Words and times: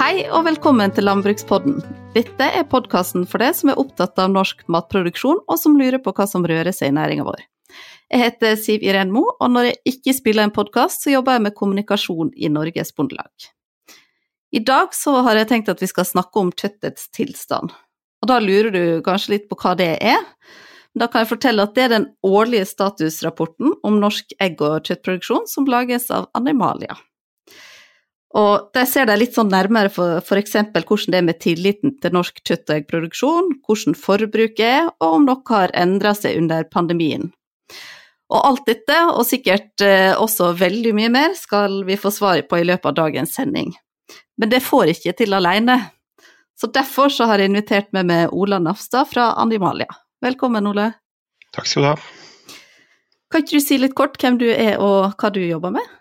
Hei 0.00 0.22
og 0.32 0.46
velkommen 0.46 0.88
til 0.96 1.04
Landbrukspodden. 1.04 1.74
Dette 2.14 2.46
er 2.56 2.62
podkasten 2.64 3.26
for 3.28 3.42
deg 3.42 3.52
som 3.52 3.68
er 3.68 3.80
opptatt 3.82 4.16
av 4.22 4.30
norsk 4.32 4.62
matproduksjon, 4.72 5.42
og 5.44 5.58
som 5.60 5.74
lurer 5.76 6.00
på 6.00 6.14
hva 6.16 6.24
som 6.24 6.46
rører 6.48 6.72
seg 6.72 6.88
i 6.88 6.94
næringa 6.96 7.26
vår. 7.26 7.42
Jeg 8.08 8.22
heter 8.22 8.56
Siv 8.56 8.86
Iren 8.88 9.12
Mo, 9.12 9.26
og 9.28 9.52
når 9.52 9.68
jeg 9.68 9.92
ikke 9.92 10.14
spiller 10.16 10.48
en 10.48 10.54
podkast, 10.56 11.04
så 11.04 11.12
jobber 11.12 11.36
jeg 11.36 11.44
med 11.44 11.56
kommunikasjon 11.58 12.30
i 12.32 12.48
Norges 12.48 12.94
Bondelag. 12.96 13.50
I 14.56 14.64
dag 14.64 14.96
så 14.96 15.18
har 15.28 15.36
jeg 15.36 15.50
tenkt 15.52 15.68
at 15.68 15.84
vi 15.84 15.90
skal 15.92 16.08
snakke 16.08 16.46
om 16.46 16.54
kjøttets 16.56 17.10
tilstand. 17.12 17.76
Og 18.24 18.32
da 18.32 18.40
lurer 18.40 18.72
du 18.72 18.82
kanskje 19.04 19.34
litt 19.34 19.46
på 19.52 19.60
hva 19.60 19.76
det 19.76 19.90
er. 20.00 20.24
Da 20.96 21.10
kan 21.12 21.26
jeg 21.26 21.32
fortelle 21.34 21.68
at 21.68 21.76
det 21.76 21.84
er 21.90 21.94
den 21.98 22.08
årlige 22.24 22.72
statusrapporten 22.72 23.76
om 23.84 24.00
norsk 24.00 24.32
egg- 24.40 24.64
og 24.64 24.80
kjøttproduksjon 24.80 25.44
som 25.44 25.68
lages 25.68 26.08
av 26.08 26.32
Animalia. 26.32 26.96
Og 28.38 28.70
de 28.76 28.84
ser 28.86 29.08
de 29.10 29.16
litt 29.18 29.34
sånn 29.34 29.50
nærmere 29.50 29.90
for 29.90 30.20
f.eks. 30.22 30.54
hvordan 30.76 31.14
det 31.14 31.18
er 31.18 31.26
med 31.26 31.40
tilliten 31.42 31.96
til 31.98 32.14
norsk 32.14 32.38
kjøtt- 32.46 32.70
og 32.70 32.76
eggproduksjon, 32.76 33.52
hvordan 33.66 33.96
forbruket 33.98 34.66
er, 34.66 34.90
og 35.02 35.16
om 35.16 35.26
noe 35.26 35.42
har 35.50 35.74
endra 35.74 36.14
seg 36.14 36.38
under 36.38 36.68
pandemien. 36.70 37.32
Og 38.30 38.46
alt 38.46 38.68
dette, 38.70 38.96
og 39.10 39.26
sikkert 39.26 39.82
eh, 39.82 40.14
også 40.14 40.52
veldig 40.58 40.92
mye 40.94 41.10
mer, 41.10 41.34
skal 41.34 41.80
vi 41.88 41.98
få 41.98 42.12
svar 42.14 42.44
på 42.46 42.60
i 42.60 42.66
løpet 42.68 42.92
av 42.92 42.98
dagens 43.00 43.34
sending. 43.34 43.74
Men 44.38 44.52
det 44.52 44.62
får 44.62 44.94
ikke 44.94 45.16
til 45.18 45.34
alene. 45.34 45.80
Så 46.54 46.70
derfor 46.70 47.10
så 47.10 47.26
har 47.26 47.42
jeg 47.42 47.50
invitert 47.50 47.90
med 47.96 48.06
meg 48.06 48.34
Ola 48.36 48.60
Nafstad 48.62 49.10
fra 49.10 49.32
Animalia. 49.42 49.90
Velkommen, 50.22 50.70
Ole. 50.70 50.92
Takk 51.56 51.66
skal 51.66 51.82
du 51.82 51.88
ha. 51.90 51.96
Kan 53.30 53.42
ikke 53.42 53.58
du 53.58 53.64
si 53.64 53.78
litt 53.80 53.96
kort 53.98 54.18
hvem 54.20 54.38
du 54.38 54.46
er 54.52 54.78
og 54.78 55.16
hva 55.18 55.30
du 55.34 55.40
jobber 55.42 55.74
med? 55.74 55.96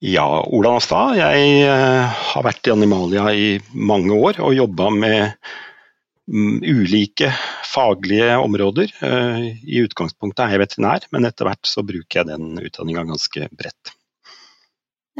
Ja, 0.00 0.24
Ola 0.48 0.78
Nastad. 0.78 1.18
Jeg 1.18 1.48
uh, 1.68 2.08
har 2.32 2.44
vært 2.46 2.64
i 2.64 2.72
Animalia 2.72 3.26
i 3.36 3.48
mange 3.76 4.16
år 4.16 4.38
og 4.40 4.54
jobba 4.56 4.86
med 4.94 5.34
um, 6.24 6.56
ulike 6.64 7.28
faglige 7.68 8.38
områder. 8.40 8.94
Uh, 9.04 9.50
I 9.60 9.82
utgangspunktet 9.84 10.40
er 10.46 10.54
jeg 10.54 10.62
veterinær, 10.62 11.04
men 11.12 11.28
etter 11.28 11.50
hvert 11.50 11.68
så 11.68 11.84
bruker 11.84 12.22
jeg 12.22 12.30
den 12.30 12.56
utdanninga 12.56 13.04
ganske 13.10 13.50
bredt. 13.52 13.92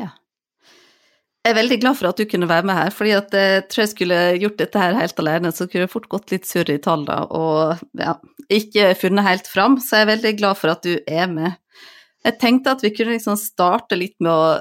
Ja. 0.00 0.14
Jeg 1.44 1.52
er 1.52 1.60
veldig 1.60 1.80
glad 1.84 2.00
for 2.00 2.08
at 2.08 2.24
du 2.24 2.24
kunne 2.30 2.48
være 2.48 2.70
med 2.72 2.80
her, 2.80 2.96
fordi 2.96 3.12
at 3.18 3.36
jeg 3.36 3.68
tror 3.68 3.84
jeg 3.84 3.92
skulle 3.92 4.22
gjort 4.40 4.58
dette 4.64 4.86
her 4.86 4.96
helt 4.96 5.20
alene, 5.20 5.52
så 5.52 5.68
kunne 5.68 5.84
jeg 5.84 5.92
fort 5.92 6.08
gått 6.16 6.32
litt 6.32 6.48
surr 6.48 6.72
i 6.72 6.80
tallene 6.80 7.20
og 7.36 7.84
ja, 8.00 8.16
ikke 8.48 8.94
funnet 8.96 9.28
helt 9.28 9.52
fram. 9.52 9.76
Så 9.76 10.00
jeg 10.00 10.08
er 10.08 10.12
veldig 10.14 10.34
glad 10.40 10.56
for 10.62 10.72
at 10.72 10.88
du 10.88 10.96
er 11.04 11.28
med. 11.28 11.60
Jeg 12.24 12.40
tenkte 12.40 12.72
at 12.72 12.82
vi 12.84 12.94
kunne 12.96 13.18
liksom 13.18 13.36
starte 13.40 13.96
litt 13.96 14.16
med 14.24 14.32
å, 14.32 14.58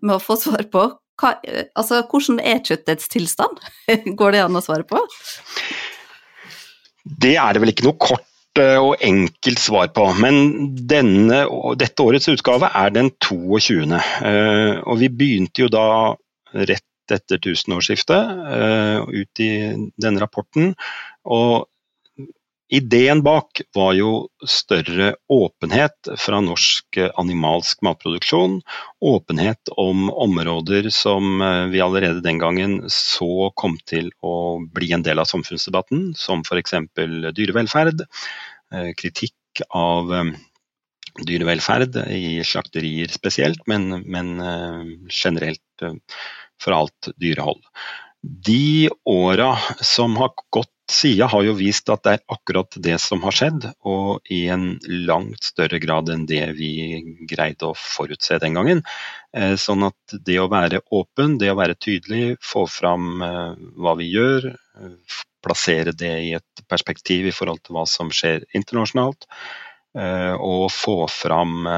med 0.00 0.16
å 0.16 0.22
få 0.22 0.36
svar 0.40 0.66
på 0.72 0.86
hva, 1.20 1.30
altså, 1.78 2.02
hvordan 2.10 2.40
er 2.42 2.62
kjøttets 2.66 3.10
tilstand? 3.12 3.60
Går 4.18 4.34
det 4.34 4.44
an 4.44 4.58
å 4.58 4.62
svare 4.64 4.86
på? 4.88 4.98
Det 7.04 7.36
er 7.38 7.54
det 7.54 7.62
vel 7.62 7.74
ikke 7.74 7.86
noe 7.86 8.00
kort 8.00 8.30
og 8.62 9.00
enkelt 9.02 9.58
svar 9.58 9.88
på, 9.94 10.04
men 10.22 10.68
denne, 10.86 11.40
dette 11.78 12.04
årets 12.04 12.30
utgave 12.30 12.68
er 12.70 12.92
den 12.94 13.10
22. 13.18 13.98
Eh, 13.98 14.76
og 14.78 15.00
vi 15.00 15.10
begynte 15.10 15.64
jo 15.64 15.70
da 15.74 15.86
rett 16.54 16.86
etter 17.12 17.40
tusenårsskiftet 17.42 18.44
eh, 18.54 19.00
ut 19.02 19.42
i 19.42 19.50
denne 20.00 20.22
rapporten. 20.22 20.72
Og 21.26 21.66
Ideen 22.74 23.20
bak 23.22 23.60
var 23.74 23.92
jo 23.94 24.08
større 24.50 25.12
åpenhet 25.30 26.08
fra 26.18 26.40
norsk 26.42 26.98
animalsk 27.20 27.84
matproduksjon. 27.86 28.56
Åpenhet 29.04 29.70
om 29.78 30.08
områder 30.10 30.88
som 30.90 31.38
eh, 31.44 31.66
vi 31.70 31.82
allerede 31.84 32.24
den 32.24 32.40
gangen 32.42 32.80
så 32.90 33.52
kom 33.54 33.76
til 33.86 34.10
å 34.26 34.58
bli 34.74 34.90
en 34.96 35.06
del 35.06 35.22
av 35.22 35.30
samfunnsdebatten, 35.30 36.08
som 36.18 36.42
f.eks. 36.42 36.74
dyrevelferd. 37.36 38.02
Eh, 38.74 38.90
kritikk 38.98 39.62
av 39.70 40.10
eh, 40.10 40.34
dyrevelferd 41.22 42.00
i 42.10 42.40
slakterier 42.42 43.12
spesielt, 43.14 43.62
men, 43.70 44.00
men 44.02 44.34
generelt 45.06 45.84
for 46.58 46.74
alt 46.74 47.12
dyrehold. 47.22 47.62
De 48.24 48.88
åra 49.06 49.52
som 49.84 50.16
har 50.18 50.34
gått 50.50 50.73
sida 50.90 51.26
har 51.26 51.42
jo 51.46 51.54
vist 51.56 51.88
at 51.92 52.02
det 52.04 52.14
er 52.16 52.22
akkurat 52.34 52.76
det 52.82 52.96
som 53.02 53.22
har 53.24 53.34
skjedd, 53.34 53.66
og 53.88 54.24
i 54.32 54.44
en 54.52 54.74
langt 55.08 55.46
større 55.46 55.80
grad 55.82 56.10
enn 56.12 56.26
det 56.28 56.44
vi 56.58 57.00
greide 57.30 57.70
å 57.70 57.78
forutse 57.78 58.38
den 58.42 58.58
gangen. 58.58 58.82
Eh, 59.36 59.54
sånn 59.60 59.86
at 59.88 60.16
det 60.26 60.38
å 60.42 60.50
være 60.52 60.82
åpen, 60.94 61.38
det 61.40 61.50
å 61.52 61.58
være 61.58 61.78
tydelig, 61.80 62.36
få 62.44 62.66
fram 62.70 63.22
eh, 63.24 63.52
hva 63.80 63.96
vi 64.00 64.10
gjør, 64.12 64.50
eh, 64.52 65.20
plassere 65.44 65.96
det 65.96 66.14
i 66.28 66.32
et 66.36 66.64
perspektiv 66.68 67.28
i 67.28 67.36
forhold 67.36 67.64
til 67.64 67.78
hva 67.78 67.86
som 67.88 68.12
skjer 68.12 68.46
internasjonalt, 68.56 69.28
og 69.94 70.72
få 70.74 71.04
fram 71.06 71.68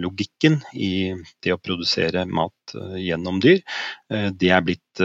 logikken 0.00 0.54
i 0.72 1.10
det 1.44 1.52
å 1.52 1.58
produsere 1.60 2.22
mat 2.24 2.72
gjennom 2.96 3.36
dyr, 3.44 3.58
det 4.08 4.48
er 4.48 4.62
blitt 4.64 5.02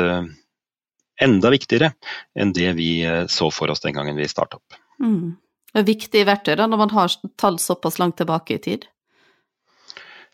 enda 1.22 1.52
viktigere 1.54 1.94
enn 2.38 2.54
det 2.56 2.74
vi 2.80 2.92
eh, 3.06 3.26
så 3.32 3.52
for 3.54 3.72
oss 3.72 3.84
den 3.84 3.96
gangen 3.98 4.18
vi 4.20 4.30
starta 4.30 4.59
opp. 4.59 4.80
Mm. 5.02 5.38
Er 5.72 5.86
verktøy 5.88 6.56
da, 6.59 6.68
når 6.68 6.82
man 6.82 6.92
har 6.92 7.14
tall 7.40 7.59
såpass 7.59 8.00
langt 8.00 8.18
tilbake 8.20 8.58
i 8.58 8.64
tid? 8.64 8.90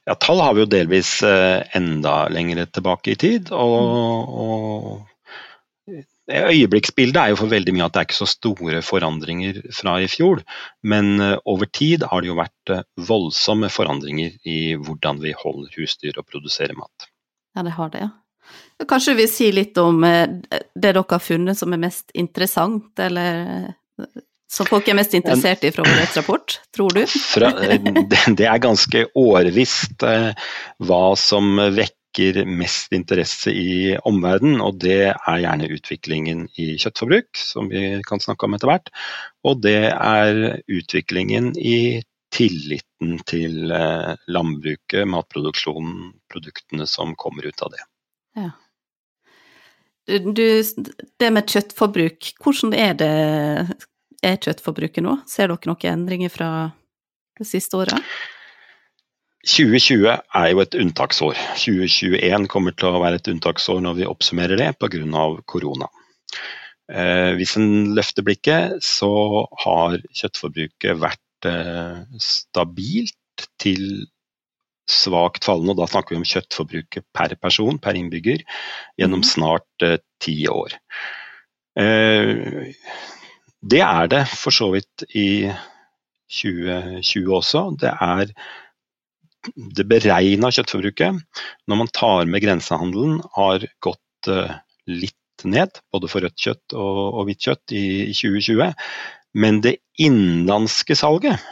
Ja, 0.08 0.16
tall 0.16 0.40
har 0.42 0.56
vi 0.56 0.64
jo 0.64 0.72
delvis 0.72 1.20
eh, 1.28 1.62
enda 1.78 2.28
lenger 2.32 2.66
tilbake 2.66 3.14
i 3.14 3.20
tid. 3.20 3.52
og, 3.52 4.34
og 4.42 5.14
Øyeblikksbildet 6.28 7.22
er 7.22 7.32
jo 7.32 7.38
for 7.40 7.52
veldig 7.52 7.72
mye 7.76 7.86
at 7.86 7.94
det 7.96 8.00
er 8.02 8.08
ikke 8.10 8.18
så 8.18 8.28
store 8.28 8.82
forandringer 8.84 9.62
fra 9.76 9.98
i 10.04 10.10
fjor. 10.12 10.42
Men 10.84 11.20
eh, 11.24 11.36
over 11.46 11.70
tid 11.70 12.08
har 12.08 12.24
det 12.24 12.32
jo 12.32 12.40
vært 12.40 12.74
voldsomme 13.10 13.70
forandringer 13.72 14.34
i 14.48 14.76
hvordan 14.80 15.22
vi 15.24 15.36
holder 15.38 15.76
husdyr 15.78 16.18
og 16.18 16.28
produserer 16.32 16.76
mat. 16.80 17.12
Ja, 17.56 17.64
det 17.68 17.78
har 17.78 17.94
det, 17.94 18.08
ja. 18.08 18.10
Kanskje 18.86 19.14
vi 19.18 19.26
sier 19.28 19.56
litt 19.58 19.78
om 19.82 20.04
eh, 20.06 20.28
det 20.54 20.62
dere 20.86 21.02
har 21.10 21.22
funnet 21.24 21.58
som 21.58 21.74
er 21.74 21.82
mest 21.82 22.14
interessant, 22.14 22.92
eller 23.02 23.40
eh, 23.42 24.10
som 24.48 24.70
folk 24.70 24.88
er 24.88 24.98
mest 25.00 25.16
interessert 25.18 25.66
i 25.66 25.72
fra 25.74 25.86
årets 25.88 26.18
rapport, 26.20 26.60
tror 26.76 26.94
du? 26.94 27.04
Fra, 27.10 27.52
det 27.58 28.46
er 28.46 28.62
ganske 28.62 29.08
årvisst 29.18 30.06
eh, 30.06 30.30
hva 30.86 31.06
som 31.18 31.58
vekker 31.58 32.44
mest 32.50 32.94
interesse 32.98 33.52
i 33.54 33.96
omverdenen, 34.10 34.62
og 34.62 34.78
det 34.86 35.02
er 35.10 35.42
gjerne 35.42 35.72
utviklingen 35.74 36.46
i 36.62 36.70
kjøttforbruk, 36.78 37.34
som 37.38 37.74
vi 37.74 37.98
kan 38.06 38.22
snakke 38.22 38.46
om 38.46 38.58
etter 38.58 38.72
hvert. 38.72 38.94
Og 39.46 39.62
det 39.66 39.90
er 39.90 40.62
utviklingen 40.66 41.52
i 41.58 42.04
tilliten 42.34 43.20
til 43.30 43.70
landbruket, 43.70 45.06
matproduksjonen, 45.10 46.18
produktene 46.30 46.90
som 46.90 47.14
kommer 47.18 47.46
ut 47.50 47.62
av 47.66 47.74
det. 47.74 47.86
Ja. 48.38 48.54
Du, 50.08 50.46
det 51.20 51.30
med 51.36 51.52
kjøttforbruk, 51.52 52.32
hvordan 52.40 52.74
er 52.78 52.94
det 52.96 53.14
er 54.24 54.40
kjøttforbruket 54.40 55.04
nå? 55.04 55.18
Ser 55.30 55.52
dere 55.52 55.70
noen 55.70 55.92
endringer 55.92 56.32
fra 56.32 56.50
det 57.38 57.48
siste 57.50 57.80
året? 57.80 58.00
2020 59.48 60.08
er 60.12 60.48
jo 60.52 60.62
et 60.64 60.76
unntaksår. 60.76 61.38
2021 61.60 62.48
kommer 62.52 62.76
til 62.76 62.90
å 62.90 63.02
være 63.04 63.20
et 63.22 63.30
unntaksår 63.32 63.80
når 63.84 64.00
vi 64.02 64.10
oppsummerer 64.10 64.60
det 64.60 64.74
pga. 64.80 65.28
korona. 65.46 65.88
Eh, 66.92 67.36
hvis 67.36 67.56
en 67.60 67.94
løfter 67.96 68.24
blikket, 68.24 68.84
så 68.84 69.12
har 69.64 70.00
kjøttforbruket 70.16 71.00
vært 71.00 71.48
eh, 71.48 72.04
stabilt 72.20 73.48
til 73.62 74.08
svakt 74.92 75.48
fallende, 75.48 75.76
og 75.76 75.82
da 75.82 75.88
snakker 75.92 76.16
vi 76.16 76.22
om 76.22 76.28
kjøttforbruket 76.28 77.06
per 77.16 77.36
person, 77.42 77.80
per 77.82 77.98
innbygger, 78.00 78.44
gjennom 79.00 79.24
mhm. 79.24 79.30
snart 79.30 79.86
eh, 79.86 80.00
ti 80.24 80.40
år. 80.52 80.78
Eh, 81.80 82.72
det 83.68 83.82
er 83.84 84.08
det 84.12 84.24
for 84.32 84.56
så 84.56 84.72
vidt 84.76 85.06
i 85.18 85.50
2020 86.32 87.36
også. 87.36 87.64
Det 87.80 87.92
er 87.92 88.32
det 89.78 89.86
beregna 89.88 90.52
kjøttforbruket, 90.52 91.22
når 91.68 91.80
man 91.80 91.94
tar 91.96 92.28
med 92.30 92.44
grensehandelen, 92.44 93.22
har 93.38 93.68
gått 93.84 94.32
eh, 94.32 94.58
litt 94.88 95.46
ned, 95.46 95.80
både 95.94 96.10
for 96.10 96.26
rødt 96.26 96.40
kjøtt 96.42 96.74
og, 96.74 97.02
og 97.20 97.28
hvitt 97.28 97.46
kjøtt 97.46 97.76
i, 97.78 97.86
i 98.10 98.16
2020. 98.18 98.74
Men 99.38 99.62
det 99.62 99.78
innenlandske 100.02 100.98
salget 100.98 101.44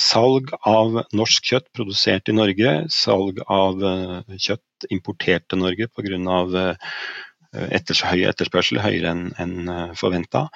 salg 0.00 0.50
av 0.66 1.02
norsk 1.16 1.52
kjøtt 1.52 1.68
produsert 1.76 2.28
i 2.28 2.36
Norge, 2.36 2.74
salg 2.92 3.40
av 3.46 3.84
eh, 3.84 4.36
kjøtt 4.36 4.88
importert 4.94 5.46
til 5.48 5.62
Norge 5.62 5.88
pga. 5.92 6.18
Eh, 6.62 7.68
etters, 7.72 8.02
høy 8.04 8.26
etterspørsel, 8.28 8.82
høyere 8.84 9.14
enn 9.14 9.30
en 9.40 9.94
forventa. 9.96 10.48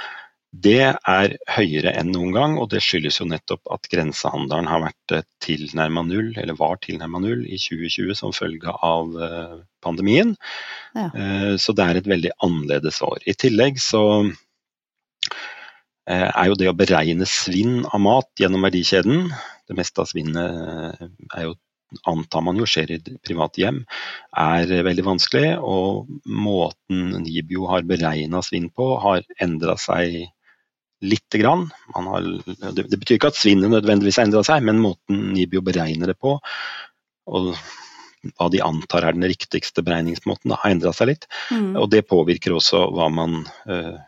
Det 0.53 0.85
er 0.85 1.33
høyere 1.49 1.95
enn 1.97 2.11
noen 2.13 2.35
gang, 2.35 2.55
og 2.61 2.69
det 2.75 2.83
skyldes 2.85 3.23
jo 3.23 3.25
nettopp 3.25 3.71
at 3.73 3.89
grensehandelen 3.89 4.69
har 4.69 4.83
vært 4.85 5.15
eh, 5.17 5.25
tilnærma 5.41 6.03
null, 6.05 6.29
eller 6.37 6.59
var 6.59 6.77
tilnærma 6.85 7.23
null, 7.25 7.47
i 7.49 7.57
2020 7.57 8.19
som 8.19 8.35
følge 8.37 8.75
av 8.85 9.17
eh, 9.17 9.55
pandemien. 9.81 10.35
Ja. 10.93 11.07
Eh, 11.09 11.55
så 11.57 11.73
det 11.73 11.87
er 11.87 12.01
et 12.03 12.11
veldig 12.13 12.35
annerledes 12.45 13.01
år. 13.01 13.25
I 13.25 13.33
tillegg 13.33 13.81
så 13.81 14.03
er 16.13 16.49
jo 16.51 16.57
det 16.59 16.71
å 16.71 16.77
beregne 16.77 17.29
svinn 17.29 17.83
av 17.89 18.01
mat 18.03 18.29
gjennom 18.41 18.65
verdikjeden 18.67 19.29
Det 19.69 19.77
meste 19.79 20.03
av 20.03 20.11
svinnet 20.11 21.03
er 21.37 21.47
jo 21.47 21.57
antar 22.09 22.45
man 22.45 22.57
jo 22.57 22.67
skjer 22.69 22.95
i 22.95 23.01
private 23.25 23.61
hjem, 23.61 23.83
er 24.39 24.71
veldig 24.87 25.05
vanskelig. 25.07 25.49
Og 25.61 26.09
måten 26.25 27.19
Nibio 27.25 27.67
har 27.71 27.87
beregna 27.89 28.43
svinn 28.45 28.71
på, 28.73 28.95
har 29.03 29.21
endra 29.45 29.77
seg 29.81 30.23
lite 31.03 31.41
grann. 31.43 31.67
Har, 31.97 32.29
det, 32.79 32.87
betyr 32.89 33.19
ikke 33.19 33.33
at 33.33 33.39
svinnet 33.39 33.73
nødvendigvis 33.75 34.21
har 34.21 34.29
endra 34.29 34.45
seg, 34.47 34.65
men 34.67 34.83
måten 34.83 35.33
Nibio 35.35 35.63
beregner 35.65 36.13
det 36.13 36.19
på, 36.23 36.39
og 37.33 37.53
hva 38.37 38.47
de 38.55 38.61
antar 38.63 39.05
er 39.09 39.17
den 39.17 39.27
riktigste 39.27 39.83
beregningsmåten, 39.83 40.55
har 40.55 40.75
endra 40.75 40.93
seg 40.95 41.11
litt. 41.11 41.27
Mm. 41.51 41.75
Og 41.81 41.89
det 41.91 42.05
påvirker 42.11 42.55
også 42.55 42.85
hva 42.95 43.09
man 43.11 43.43
uh, 43.67 43.99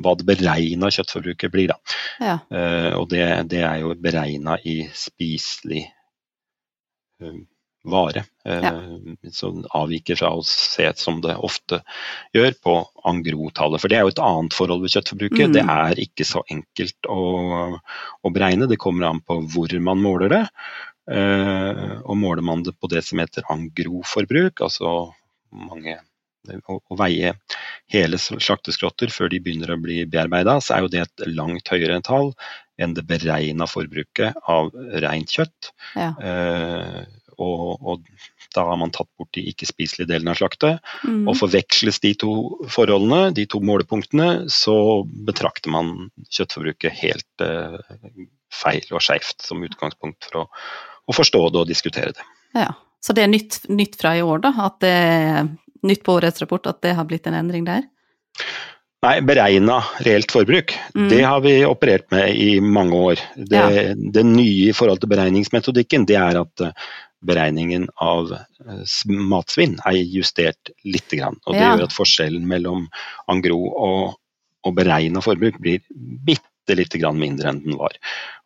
hva 0.00 0.14
det 0.18 0.26
beregna 0.28 0.90
kjøttforbruket 0.92 1.52
blir. 1.52 1.72
Da. 1.72 2.00
Ja. 2.22 2.38
Uh, 2.52 2.92
og 3.00 3.08
det, 3.12 3.24
det, 3.52 3.62
er 3.66 3.82
jo 3.82 3.94
beregna 4.00 4.56
i 4.64 4.80
spiselig 4.96 5.84
uh, 7.22 7.38
vare. 7.88 8.24
Ja. 8.48 8.72
Som 9.32 9.62
avviker 9.76 10.18
fra 10.18 10.32
å 10.36 10.42
se 10.46 10.88
som 10.98 11.20
det 11.24 11.36
ofte 11.36 11.82
gjør 12.36 12.56
på 12.64 12.74
angrotallet. 13.08 13.80
For 13.80 13.92
det 13.92 13.98
er 13.98 14.06
jo 14.06 14.12
et 14.14 14.24
annet 14.24 14.56
forhold 14.56 14.84
ved 14.84 14.94
kjøttforbruket. 14.96 15.46
Mm. 15.50 15.56
Det 15.56 15.64
er 15.76 16.02
ikke 16.04 16.26
så 16.28 16.42
enkelt 16.52 17.08
å, 17.12 17.22
å, 17.78 18.32
beregne. 18.34 18.68
Det 18.68 18.80
kommer 18.80 19.08
an 19.08 19.22
på 19.24 19.40
hvor 19.52 19.76
man 19.84 20.02
måler 20.04 20.32
det. 20.32 20.44
Og 21.08 22.18
måler 22.20 22.44
man 22.44 22.66
det 22.66 22.74
på 22.76 22.90
det 22.92 23.00
som 23.06 23.22
heter 23.22 23.46
angroforbruk, 23.48 24.60
altså 24.66 24.90
mange 25.48 25.94
å, 26.48 26.78
å 26.78 26.98
veie 26.98 27.34
hele 27.92 28.20
slakteskrotter 28.20 29.12
før 29.12 29.32
de 29.32 29.40
begynner 29.42 29.74
å 29.74 29.80
bli 29.80 30.02
bearbeida, 30.10 30.58
så 30.64 30.76
er 30.76 30.84
jo 30.84 30.92
det 30.92 31.04
et 31.04 31.28
langt 31.30 31.70
høyere 31.72 32.00
tall 32.04 32.32
enn 32.78 32.94
det 32.94 33.06
beregna 33.08 33.66
forbruket 33.68 34.38
av 34.48 34.70
rent 35.02 35.34
kjøtt. 35.34 35.72
Ja. 35.98 36.12
Eh, 36.22 37.00
og, 37.38 37.78
og, 37.82 38.08
da 38.56 38.64
har 38.64 38.78
man 38.80 38.90
tatt 38.94 39.10
bort 39.18 39.30
de 39.36 39.44
ikke-spiselige 39.50 40.08
delene 40.08 40.32
av 40.32 40.38
slaktet. 40.40 40.80
Mm. 41.04 41.26
Og 41.28 41.36
forveksles 41.38 42.00
de 42.02 42.14
to 42.18 42.32
forholdene, 42.72 43.34
de 43.36 43.44
to 43.50 43.60
målepunktene, 43.62 44.48
så 44.50 45.04
betrakter 45.28 45.72
man 45.74 46.08
kjøttforbruket 46.32 46.96
helt 47.02 47.44
eh, 47.44 47.76
feil 48.54 48.88
og 48.90 49.04
skeivt 49.04 49.44
som 49.44 49.62
utgangspunkt 49.66 50.30
for 50.30 50.42
å, 50.42 50.44
å, 50.48 51.14
forstå 51.14 51.42
det 51.52 51.62
og 51.62 51.70
diskutere 51.70 52.16
det. 52.16 52.26
Ja, 52.56 52.72
Så 53.04 53.14
det 53.14 53.26
er 53.26 53.30
nytt, 53.30 53.60
nytt 53.68 53.98
fra 54.00 54.16
i 54.16 54.24
år, 54.24 54.40
da? 54.48 54.54
At 54.64 54.80
det 54.82 54.96
nytt 55.86 56.02
på 56.06 56.18
årets 56.18 56.42
rapport 56.42 56.66
at 56.70 56.80
det 56.84 56.96
har 56.98 57.06
blitt 57.08 57.26
en 57.28 57.36
endring 57.38 57.66
der? 57.68 57.86
Nei, 59.04 59.20
beregna 59.22 59.78
reelt 60.02 60.32
forbruk. 60.34 60.74
Mm. 60.94 61.08
Det 61.12 61.20
har 61.22 61.40
vi 61.44 61.52
operert 61.66 62.08
med 62.10 62.34
i 62.34 62.60
mange 62.60 62.96
år. 62.96 63.20
Det, 63.36 63.60
ja. 63.60 63.92
det, 63.94 64.24
nye 64.26 64.70
i 64.70 64.74
forhold 64.74 64.98
til 65.02 65.12
beregningsmetodikken, 65.12 66.06
det 66.08 66.16
er 66.18 66.40
at 66.40 66.64
eh, 66.66 66.88
beregningen 67.22 67.86
av 68.02 68.32
eh, 68.34 68.82
matsvinn 69.06 69.78
er 69.86 70.00
justert 70.00 70.72
litt. 70.82 71.14
Og 71.14 71.54
det 71.54 71.62
ja. 71.62 71.70
gjør 71.76 71.86
at 71.86 71.94
forskjellen 71.94 72.46
mellom 72.50 72.88
angro 73.30 73.60
og, 73.70 74.18
og 74.66 74.74
beregna 74.74 75.22
forbruk 75.22 75.60
blir 75.62 75.84
bitte 75.88 76.74
lite 76.74 76.98
grann 76.98 77.22
mindre 77.22 77.52
enn 77.52 77.62
den 77.68 77.78
var. 77.78 77.94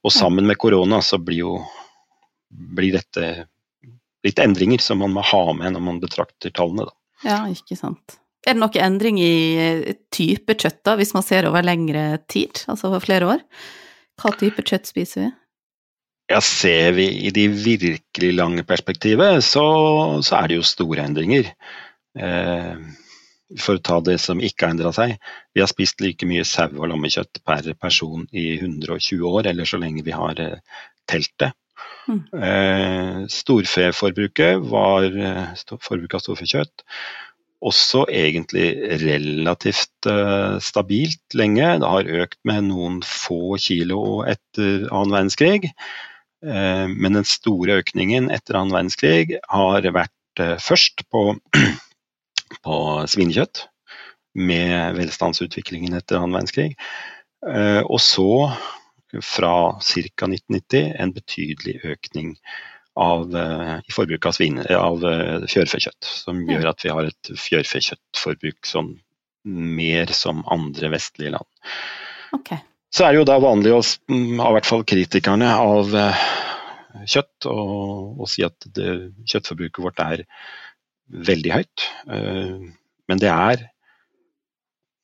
Og 0.05 0.13
sammen 0.13 0.47
med 0.47 0.61
korona 0.61 1.01
så 1.03 1.17
blir 1.17 1.47
jo 1.47 1.55
blir 2.53 2.93
dette 2.99 3.47
litt 4.23 4.39
endringer 4.39 4.83
som 4.85 5.01
man 5.01 5.15
må 5.17 5.25
ha 5.25 5.45
med 5.57 5.73
når 5.75 5.85
man 5.89 6.01
betrakter 6.03 6.53
tallene. 6.55 6.85
Da. 6.87 7.02
Ja, 7.27 7.45
ikke 7.51 7.79
sant. 7.79 8.19
Er 8.43 8.57
det 8.57 8.63
noe 8.63 8.83
endring 8.83 9.21
i 9.23 9.35
eh, 9.63 9.93
type 10.11 10.57
kjøtt, 10.59 10.81
da, 10.87 10.97
hvis 10.99 11.15
man 11.15 11.23
ser 11.23 11.47
over 11.47 11.63
lengre 11.63 12.19
tid, 12.31 12.65
altså 12.67 12.91
over 12.91 13.05
flere 13.05 13.29
år? 13.37 13.45
Hva 14.19 14.33
type 14.39 14.65
kjøtt 14.67 14.91
spiser 14.91 15.27
vi? 15.27 15.29
Ja, 16.33 16.41
Ser 16.43 16.95
vi 16.97 17.07
i 17.27 17.31
de 17.35 17.47
virkelig 17.53 18.33
lange 18.35 18.65
perspektivet, 18.67 19.43
så, 19.45 19.65
så 20.25 20.41
er 20.41 20.51
det 20.51 20.59
jo 20.59 20.67
store 20.67 21.05
endringer. 21.07 21.53
Eh, 22.19 22.83
for 23.61 23.77
å 23.77 23.85
ta 23.85 23.99
det 24.05 24.17
som 24.23 24.41
ikke 24.41 24.67
har 24.67 24.75
endra 24.75 24.93
seg. 24.97 25.17
Vi 25.53 25.63
har 25.63 25.71
spist 25.71 26.01
like 26.01 26.27
mye 26.29 26.45
sau- 26.49 26.73
og 26.79 26.89
lammekjøtt 26.89 27.43
per 27.47 27.69
person 27.81 28.25
i 28.33 28.57
120 28.57 29.27
år, 29.29 29.51
eller 29.53 29.69
så 29.69 29.81
lenge 29.81 30.05
vi 30.07 30.15
har 30.17 30.41
eh, 30.41 30.59
telt 31.11 31.33
det. 31.43 31.53
Mm. 32.09 32.23
Eh, 32.35 33.19
storfeforbruket 33.31 34.63
var 34.67 35.07
forbruket 35.11 35.87
forbruk 35.87 36.17
av 36.19 36.25
storfekjøtt 36.25 36.87
også 37.63 38.07
egentlig 38.11 38.67
relativt 39.03 40.09
eh, 40.11 40.57
stabilt 40.63 41.37
lenge. 41.39 41.69
Det 41.83 41.91
har 41.95 42.15
økt 42.25 42.39
med 42.49 42.67
noen 42.71 43.01
få 43.07 43.57
kilo 43.63 44.23
etter 44.29 44.89
annen 44.91 45.15
verdenskrig. 45.15 45.71
Eh, 46.43 46.87
men 46.91 47.19
den 47.19 47.29
store 47.29 47.79
økningen 47.83 48.31
etter 48.35 48.59
annen 48.59 48.75
verdenskrig 48.75 49.39
har 49.53 49.87
vært 49.95 50.43
eh, 50.43 50.57
først 50.63 51.07
på, 51.13 51.37
på 52.67 52.79
svinekjøtt, 53.15 53.69
med 54.33 54.97
velstandsutviklingen 54.97 55.95
etter 55.99 56.19
annen 56.19 56.39
verdenskrig. 56.39 56.73
Eh, 57.47 57.83
og 57.85 58.01
så 58.03 58.31
fra 59.21 59.55
ca. 59.77 60.29
1990 60.29 60.95
en 60.99 61.13
betydelig 61.13 61.81
økning 61.85 62.37
av, 62.95 63.37
eh, 63.37 63.79
i 63.89 63.93
forbruket 63.93 64.27
av, 64.27 64.37
svin, 64.37 64.61
av 64.77 65.05
eh, 65.09 65.47
fjørfekjøtt. 65.49 66.09
Som 66.25 66.43
gjør 66.49 66.73
at 66.73 66.85
vi 66.85 66.93
har 66.93 67.09
et 67.09 67.33
fjørfekjøttforbruk 67.45 68.69
som 68.69 68.95
mer 69.45 70.13
som 70.15 70.45
andre 70.53 70.93
vestlige 70.93 71.33
land. 71.35 71.49
Okay. 72.37 72.63
Så 72.93 73.07
er 73.07 73.13
det 73.13 73.23
jo 73.23 73.29
da 73.29 73.39
vanlig 73.43 73.73
å, 73.75 73.81
i 74.13 74.37
hvert 74.37 74.69
fall 74.69 74.85
kritikerne 74.89 75.49
av 75.57 75.95
eh, 75.97 76.27
kjøtt, 77.09 77.49
å 77.49 78.29
si 78.29 78.45
at 78.47 78.69
det, 78.77 79.15
kjøttforbruket 79.25 79.85
vårt 79.85 80.03
er 80.05 80.27
veldig 81.13 81.53
høyt. 81.53 81.85
Men 83.09 83.21
det 83.21 83.31
er 83.33 83.65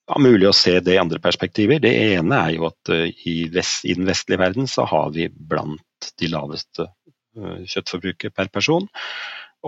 ja, 0.08 0.18
mulig 0.22 0.48
å 0.48 0.56
se 0.56 0.78
det 0.84 0.96
i 0.96 1.00
andre 1.00 1.20
perspektiver. 1.22 1.80
Det 1.84 1.92
ene 2.16 2.40
er 2.46 2.54
jo 2.56 2.68
at 2.70 2.92
uh, 2.92 3.06
i, 3.28 3.36
vest, 3.52 3.84
i, 3.84 3.96
den 3.98 4.08
vestlige 4.08 4.40
verden 4.40 4.68
så 4.70 4.86
har 4.88 5.12
vi 5.14 5.28
blant 5.28 6.12
de 6.20 6.30
laveste 6.32 6.88
uh, 6.88 7.58
kjøttforbruket 7.68 8.36
per 8.36 8.50
person. 8.54 8.88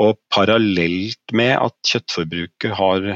Og 0.00 0.16
parallelt 0.32 1.34
med 1.36 1.56
at 1.58 1.76
kjøttforbruket 1.86 2.76
har 2.78 3.10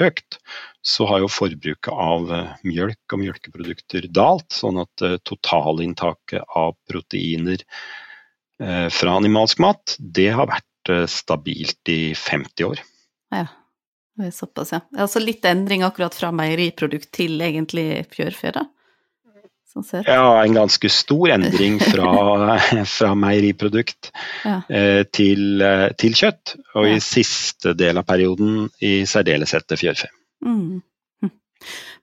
økt, 0.00 0.38
så 0.82 1.06
har 1.10 1.20
jo 1.22 1.30
forbruket 1.30 1.92
av 1.92 2.30
uh, 2.32 2.54
mjølk 2.64 3.16
og 3.16 3.24
mjølkeprodukter 3.24 4.08
dalt. 4.08 4.48
Sånn 4.54 4.80
at 4.82 5.08
totalinntaket 5.28 6.46
av 6.56 6.76
proteiner 6.88 7.64
fra 8.62 9.16
animalsk 9.18 9.58
mat, 9.58 9.96
det 9.98 10.28
har 10.36 10.46
vært 10.46 10.90
stabilt 11.10 11.90
i 11.90 12.12
50 12.14 12.68
år. 12.68 12.82
Ja. 13.34 13.48
Såpass, 14.32 14.74
ja. 14.74 14.82
Altså 15.00 15.22
litt 15.22 15.44
endring 15.48 15.82
akkurat 15.86 16.14
fra 16.14 16.28
meieriprodukt 16.36 17.08
til 17.16 17.40
egentlig 17.40 18.04
fjørfe, 18.12 18.52
da? 18.54 18.66
Sånn 19.72 20.04
ja, 20.04 20.24
en 20.44 20.52
ganske 20.52 20.88
stor 20.92 21.30
endring 21.32 21.78
fra, 21.80 22.08
fra 22.98 23.12
meieriprodukt 23.16 24.10
ja. 24.44 24.58
eh, 24.68 25.00
til, 25.08 25.62
eh, 25.64 25.86
til, 25.96 26.16
kjøtt. 26.18 26.56
Og 26.76 26.90
ja. 26.90 26.98
i 26.98 27.04
siste 27.04 27.72
del 27.78 28.02
av 28.02 28.04
perioden 28.08 28.66
i 28.84 28.98
særdeleshet 29.08 29.70
til 29.72 29.80
fjørfe. 29.86 30.10
Mm. 30.44 30.82
Hm. 31.24 31.32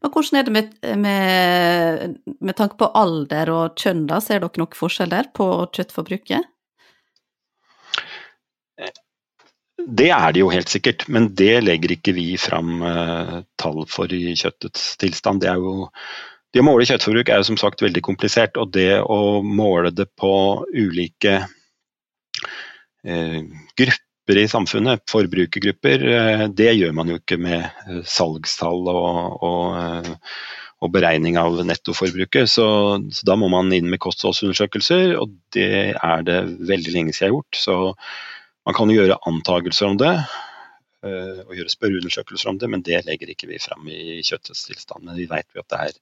Men 0.01 0.13
hvordan 0.15 0.39
er 0.39 0.47
det 0.47 0.55
med, 0.55 0.73
med, 1.03 2.17
med 2.41 2.57
tanke 2.57 2.79
på 2.79 2.89
alder 2.97 3.53
og 3.53 3.77
kjønn, 3.77 4.07
da? 4.09 4.17
Ser 4.23 4.41
dere 4.41 4.63
noen 4.63 4.79
forskjell 4.81 5.13
der 5.13 5.29
på 5.37 5.51
kjøttforbruket? 5.77 6.49
Det 9.87 10.09
er 10.11 10.33
det 10.33 10.41
jo 10.41 10.49
helt 10.51 10.71
sikkert, 10.71 11.05
men 11.07 11.29
det 11.39 11.61
legger 11.63 11.93
ikke 11.95 12.13
vi 12.17 12.33
fram 12.41 12.81
uh, 12.83 13.39
tall 13.59 13.85
for 13.89 14.11
i 14.11 14.35
kjøttets 14.37 14.97
tilstand. 14.99 15.41
Det, 15.43 15.53
jo, 15.55 15.87
det 16.53 16.61
å 16.61 16.67
måle 16.67 16.87
kjøttforbruk 16.89 17.31
er 17.31 17.41
jo 17.41 17.49
som 17.51 17.59
sagt 17.61 17.83
veldig 17.85 18.03
komplisert, 18.05 18.59
og 18.59 18.73
det 18.75 18.99
å 18.99 19.39
måle 19.45 19.93
det 19.95 20.09
på 20.19 20.31
ulike 20.75 21.39
uh, 23.07 23.41
grupper 23.79 24.41
i 24.43 24.47
samfunnet, 24.51 25.05
forbrukergrupper, 25.09 26.07
uh, 26.11 26.47
det 26.51 26.73
gjør 26.75 26.97
man 26.99 27.13
jo 27.13 27.19
ikke 27.21 27.39
med 27.41 28.03
salgstall 28.09 28.89
og, 28.91 29.45
og, 29.47 30.25
og 30.83 30.91
beregning 30.95 31.39
av 31.39 31.61
nettoforbruket. 31.69 32.51
Så, 32.51 32.67
så, 33.15 33.29
da 33.31 33.39
må 33.39 33.47
man 33.53 33.71
inn 33.75 33.87
med 33.89 34.03
kostholdsundersøkelser, 34.03 35.15
og 35.21 35.39
det 35.55 35.95
er 35.95 36.27
det 36.27 36.41
veldig 36.67 36.97
lenge 36.97 37.15
siden 37.15 37.29
jeg 37.29 37.31
har 37.31 37.37
gjort. 37.37 37.63
Så 37.63 37.79
man 38.67 38.75
kan 38.77 38.91
jo 38.91 38.99
gjøre 38.99 39.19
antakelser 39.29 39.89
om 39.89 39.97
det, 39.99 40.13
og 41.01 41.53
gjøre 41.55 41.71
spørreundersøkelser 41.71 42.51
om 42.51 42.57
det, 42.59 42.69
men 42.71 42.83
det 42.83 43.05
legger 43.07 43.31
ikke 43.31 43.47
vi 43.47 43.59
fram 43.63 43.87
i 43.87 44.19
kjøttets 44.25 44.65
tilstand. 44.67 45.05
Men 45.07 45.15
vi 45.19 45.29
vet 45.31 45.47
jo 45.55 45.63
at 45.63 45.71
det 45.71 45.79
er, 45.85 45.99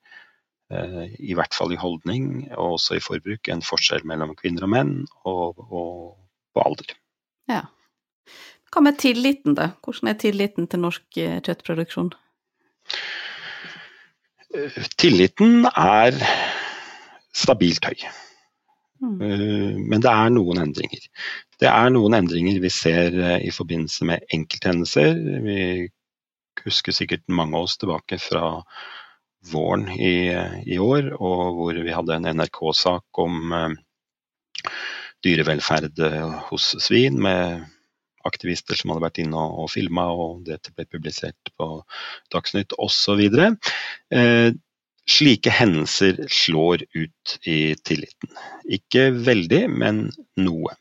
i 1.21 1.35
hvert 1.37 1.53
fall 1.55 1.71
i 1.71 1.79
holdning 1.79 2.47
og 2.57 2.79
også 2.79 2.97
i 2.97 3.03
forbruk, 3.03 3.47
en 3.47 3.63
forskjell 3.63 4.03
mellom 4.09 4.33
kvinner 4.39 4.65
og 4.65 4.73
menn, 4.73 4.95
og, 5.29 5.61
og 5.69 6.17
på 6.55 6.65
alder. 6.65 6.95
Ja. 7.47 7.61
Hva 8.73 8.83
med 8.83 8.97
tilliten, 8.99 9.55
da? 9.55 9.71
Hvordan 9.85 10.11
er 10.11 10.19
tilliten 10.19 10.67
til 10.67 10.83
norsk 10.83 11.05
kjøttproduksjon? 11.15 12.11
Tilliten 14.97 15.67
er 15.69 16.17
stabilt 17.37 17.85
høy. 17.85 18.07
Mm. 19.01 19.21
Eh, 19.21 19.77
men 19.77 20.03
det 20.03 20.11
er 20.11 20.33
noen 20.33 20.61
endringer. 20.61 21.07
Det 21.61 21.69
er 21.69 21.93
noen 21.93 22.17
endringer 22.17 22.59
vi 22.63 22.71
ser 22.73 23.15
eh, 23.17 23.39
i 23.47 23.53
forbindelse 23.53 24.07
med 24.09 24.25
enkelthendelser. 24.33 25.17
Vi 25.45 25.59
husker 26.63 26.95
sikkert 26.95 27.25
mange 27.29 27.57
av 27.57 27.67
oss 27.67 27.77
tilbake 27.77 28.19
fra 28.21 28.51
våren 29.51 29.87
i, 29.93 30.33
i 30.65 30.79
år, 30.81 31.13
og 31.21 31.59
hvor 31.59 31.81
vi 31.85 31.93
hadde 31.93 32.17
en 32.17 32.29
NRK-sak 32.41 33.21
om 33.23 33.55
eh, 33.55 34.69
dyrevelferd 35.25 36.01
hos 36.49 36.73
svin, 36.83 37.21
med 37.21 37.65
aktivister 38.27 38.75
som 38.75 38.91
hadde 38.91 39.05
vært 39.05 39.21
inne 39.23 39.39
og, 39.39 39.63
og 39.63 39.69
filma, 39.71 40.09
og 40.11 40.43
dette 40.47 40.73
ble 40.75 40.87
publisert 40.89 41.53
på 41.55 41.69
Dagsnytt 42.33 42.75
osv. 42.81 43.23
Eh, 45.07 45.13
Slike 45.13 45.49
hendelser 45.49 46.27
slår 46.29 46.83
ut 46.93 47.39
i 47.43 47.75
tilliten. 47.75 48.29
Ikke 48.69 49.11
veldig, 49.11 49.69
men 49.69 50.11
noe. 50.37 50.75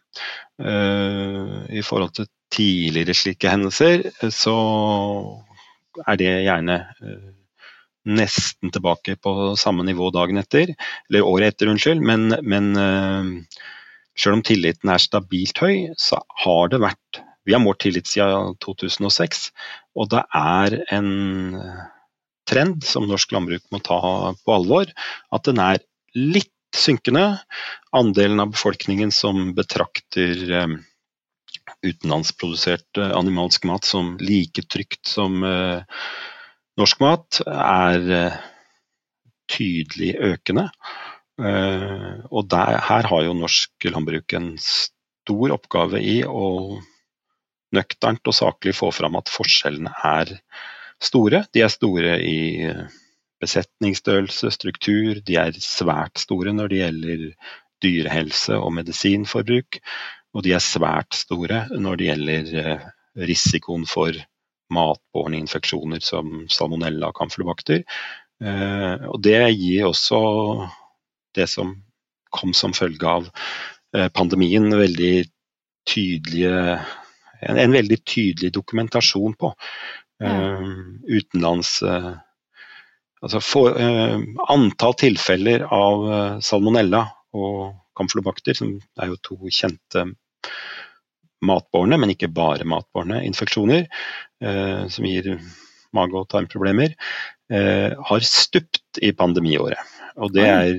Uh, 0.62 1.66
I 1.71 1.83
forhold 1.85 2.14
til 2.16 2.26
tidligere 2.50 3.14
slike 3.14 3.49
hendelser, 3.49 4.06
så 4.33 4.56
er 6.06 6.16
det 6.16 6.30
gjerne 6.47 6.78
uh, 7.02 7.33
nesten 8.06 8.73
tilbake 8.73 9.16
på 9.16 9.54
samme 9.56 9.85
nivå 9.85 10.11
dagen 10.11 10.38
etter, 10.38 10.75
eller 11.09 11.26
året 11.26 11.54
etter, 11.54 11.68
unnskyld. 11.71 12.00
Men, 12.00 12.35
men 12.42 12.73
selv 14.16 14.38
om 14.38 14.42
tilliten 14.47 14.90
er 14.90 15.02
stabilt 15.02 15.59
høy, 15.59 15.90
så 15.99 16.21
har 16.45 16.71
det 16.71 16.83
vært 16.85 17.23
Vi 17.47 17.54
har 17.54 17.62
målt 17.62 17.78
tillit 17.83 18.06
siden 18.11 18.56
2006, 18.62 19.50
og 19.95 20.09
det 20.11 20.23
er 20.35 20.80
en 20.95 21.11
trend 22.48 22.84
som 22.86 23.06
norsk 23.08 23.32
landbruk 23.34 23.64
må 23.74 23.80
ta 23.84 24.00
på 24.42 24.54
alvor. 24.54 24.90
At 25.34 25.46
den 25.48 25.60
er 25.62 25.82
litt 26.16 26.52
synkende. 26.76 27.40
Andelen 27.96 28.40
av 28.42 28.52
befolkningen 28.54 29.12
som 29.14 29.52
betrakter 29.56 30.44
eh, 30.60 30.76
utenlandsprodusert 31.86 33.00
animalsk 33.06 33.66
mat 33.68 33.86
som 33.86 34.14
like 34.22 34.66
trygt 34.70 35.06
som 35.08 35.42
eh, 35.46 35.82
norsk 36.80 37.02
mat, 37.04 37.40
er 37.46 38.10
eh, 38.20 38.40
tydelig 39.52 40.16
økende. 40.32 40.70
Og 41.36 42.46
der, 42.48 42.78
her 42.80 43.06
har 43.10 43.24
jo 43.26 43.34
norsk 43.36 43.84
landbruk 43.92 44.32
en 44.38 44.54
stor 44.56 45.52
oppgave 45.52 46.00
i 46.00 46.22
å 46.24 46.46
nøkternt 47.76 48.24
og 48.30 48.36
saklig 48.36 48.72
få 48.78 48.88
fram 48.94 49.18
at 49.20 49.28
forskjellene 49.32 49.92
er 50.08 50.32
store. 51.02 51.44
De 51.54 51.62
er 51.64 51.72
store 51.72 52.16
i 52.24 52.38
eh, 52.66 52.84
besetningsstørrelse, 53.42 54.50
struktur. 54.54 55.20
De 55.26 55.38
er 55.40 55.56
svært 55.60 56.20
store 56.22 56.54
når 56.56 56.72
det 56.72 56.82
gjelder 56.82 57.24
dyrehelse 57.84 58.56
og 58.58 58.72
medisinforbruk. 58.78 59.80
Og 60.36 60.44
de 60.44 60.54
er 60.56 60.64
svært 60.64 61.16
store 61.16 61.66
når 61.76 62.00
det 62.00 62.10
gjelder 62.10 62.54
eh, 62.62 62.88
risikoen 63.28 63.86
for 63.88 64.16
matbårne 64.72 65.38
infeksjoner 65.38 66.02
som 66.02 66.44
salmonella 66.50 67.12
og 67.12 67.20
kamflobakter. 67.20 67.84
Eh, 68.42 69.06
og 69.08 69.20
det 69.24 69.38
gir 69.54 69.88
også 69.88 70.20
det 71.36 71.48
som 71.52 71.76
kom 72.32 72.52
som 72.56 72.74
følge 72.76 73.08
av 73.08 73.28
pandemien, 74.12 74.66
veldig 74.76 75.24
tydelige 75.88 76.80
en, 77.40 77.58
en 77.58 77.72
veldig 77.72 77.98
tydelig 78.04 78.50
dokumentasjon 78.52 79.36
på 79.38 79.52
Uh, 80.23 80.96
utenlands 81.12 81.82
uh, 81.82 82.14
Altså 83.20 83.40
for, 83.44 83.75
uh, 83.76 84.20
antall 84.52 84.94
tilfeller 85.00 85.64
av 85.73 86.02
salmonella 86.44 87.00
og 87.37 87.73
kamflobakter, 87.96 88.54
som 88.54 88.75
er 89.00 89.08
jo 89.11 89.16
to 89.25 89.37
kjente 89.49 90.04
matbårne, 91.49 91.96
men 92.00 92.12
ikke 92.12 92.28
bare 92.32 92.68
matbårne 92.68 93.23
infeksjoner, 93.25 93.88
som 94.92 95.08
gir 95.08 95.30
mage- 95.96 96.20
og 96.20 96.28
tarmproblemer, 96.32 96.92
har 98.11 98.28
stupt 98.28 99.00
i 99.00 99.14
pandemiåret. 99.16 99.80
Og 100.20 100.37
det 100.37 100.44
er 100.44 100.76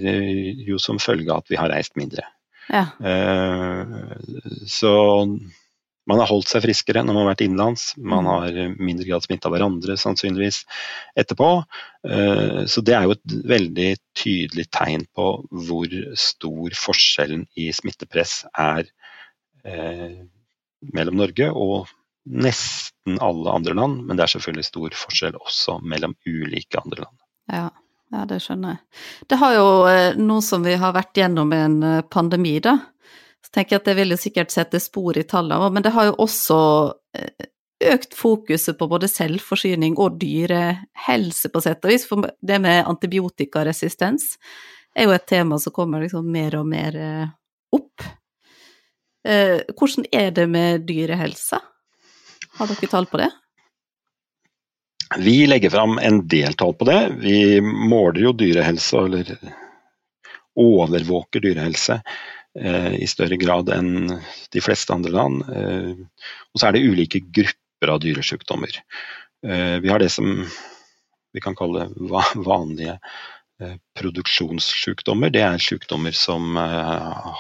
jo 0.70 0.77
som 0.82 1.01
følge 1.01 1.34
av 1.34 1.41
at 1.41 1.51
vi 1.51 1.60
har 1.60 1.74
reist 1.74 1.98
mindre. 1.98 2.25
Ja. 2.70 2.86
Så 4.70 4.94
man 6.07 6.21
har 6.21 6.29
holdt 6.29 6.49
seg 6.49 6.63
friskere 6.63 7.03
når 7.03 7.13
man 7.13 7.25
har 7.25 7.31
vært 7.33 7.43
innenlands. 7.45 7.87
Man 7.99 8.23
mm. 8.23 8.29
har 8.31 8.57
mindre 8.79 9.07
grad 9.09 9.25
smitta 9.25 9.51
hverandre 9.51 9.97
sannsynligvis 9.99 10.61
etterpå. 11.19 11.49
Eh, 12.07 12.61
så 12.71 12.83
det 12.85 12.95
er 12.95 13.07
jo 13.07 13.15
et 13.17 13.35
veldig 13.51 13.89
tydelig 14.17 14.67
tegn 14.75 15.03
på 15.17 15.27
hvor 15.67 15.97
stor 16.19 16.77
forskjellen 16.79 17.43
i 17.59 17.69
smittepress 17.75 18.39
er 18.53 18.87
eh, 19.67 20.21
mellom 20.95 21.19
Norge 21.19 21.51
og 21.51 21.91
nesten 22.27 23.19
alle 23.23 23.59
andre 23.59 23.75
land. 23.75 24.05
Men 24.07 24.15
det 24.15 24.27
er 24.27 24.37
selvfølgelig 24.37 24.69
stor 24.69 24.97
forskjell 25.03 25.35
også 25.41 25.81
mellom 25.83 26.15
ulike 26.27 26.79
andre 26.83 27.03
land. 27.07 27.19
Ja. 27.51 27.67
Ja, 28.07 28.21
det 28.23 28.37
skjønner 28.39 28.77
jeg. 28.77 29.01
Det 29.27 29.35
har 29.35 29.51
jo, 29.57 29.63
eh, 29.91 30.13
nå 30.15 30.37
som 30.39 30.63
vi 30.63 30.77
har 30.79 30.93
vært 30.95 31.19
gjennom 31.19 31.49
en 31.51 31.73
pandemi, 32.07 32.53
da, 32.63 32.77
så 33.48 33.54
tenker 33.56 33.77
jeg 33.77 33.80
at 33.80 33.86
det 33.88 33.96
vil 33.96 34.12
jo 34.12 34.20
sikkert 34.20 34.51
sette 34.51 34.80
spor 34.84 35.16
i 35.16 35.24
tallene, 35.24 35.70
men 35.72 35.86
det 35.86 35.94
har 35.96 36.10
jo 36.10 36.18
også 36.20 36.58
eh, 37.16 37.48
økt 37.94 38.18
fokuset 38.18 38.75
på 38.75 38.89
både 38.92 39.08
selvforsyning 39.08 39.96
og 40.04 40.18
dyrehelse, 40.20 41.48
på 41.54 41.62
sett 41.63 41.88
og 41.88 41.94
vis. 41.94 42.04
For 42.10 42.27
det 42.44 42.60
med 42.60 42.84
antibiotikaresistens 42.92 44.34
er 44.92 45.08
jo 45.08 45.16
et 45.16 45.27
tema 45.32 45.62
som 45.63 45.72
kommer 45.72 46.04
liksom 46.04 46.27
mer 46.27 46.60
og 46.60 46.68
mer 46.68 47.00
eh, 47.00 47.32
opp. 47.77 48.04
Eh, 49.24 49.63
hvordan 49.72 50.10
er 50.12 50.36
det 50.36 50.50
med 50.51 50.84
dyrehelse? 50.89 51.63
Har 52.60 52.74
dere 52.74 52.92
tall 52.92 53.08
på 53.08 53.24
det? 53.24 53.32
Vi 55.24 55.38
legger 55.48 55.72
fram 55.72 56.01
en 56.04 56.25
del 56.27 56.60
tall 56.60 56.75
på 56.75 56.89
det. 56.89 57.00
Vi 57.24 57.62
måler 57.63 58.25
jo 58.25 58.36
dyrehelse, 58.36 59.06
eller 59.08 59.38
overvåker 60.58 61.39
dyrehelse 61.39 62.01
Eh, 62.01 62.37
i 62.58 63.08
større 63.10 63.38
grad 63.38 63.70
enn 63.70 64.10
de 64.54 64.62
fleste 64.63 64.94
andre 64.94 65.13
land. 65.13 65.44
Eh, 65.54 65.92
og 66.54 66.60
så 66.60 66.70
er 66.70 66.77
det 66.77 66.86
ulike 66.88 67.22
grupper 67.22 67.94
av 67.94 68.01
dyresykdommer. 68.01 68.80
Eh, 69.46 69.77
vi 69.84 69.92
har 69.92 70.01
det 70.01 70.10
som 70.13 70.46
vi 71.34 71.44
kan 71.44 71.58
kalle 71.58 71.89
vanlige 72.48 72.98
produksjonssykdommer. 73.98 75.32
Det 75.34 75.42
er 75.42 75.62
sykdommer 75.62 76.13
som 76.13 76.54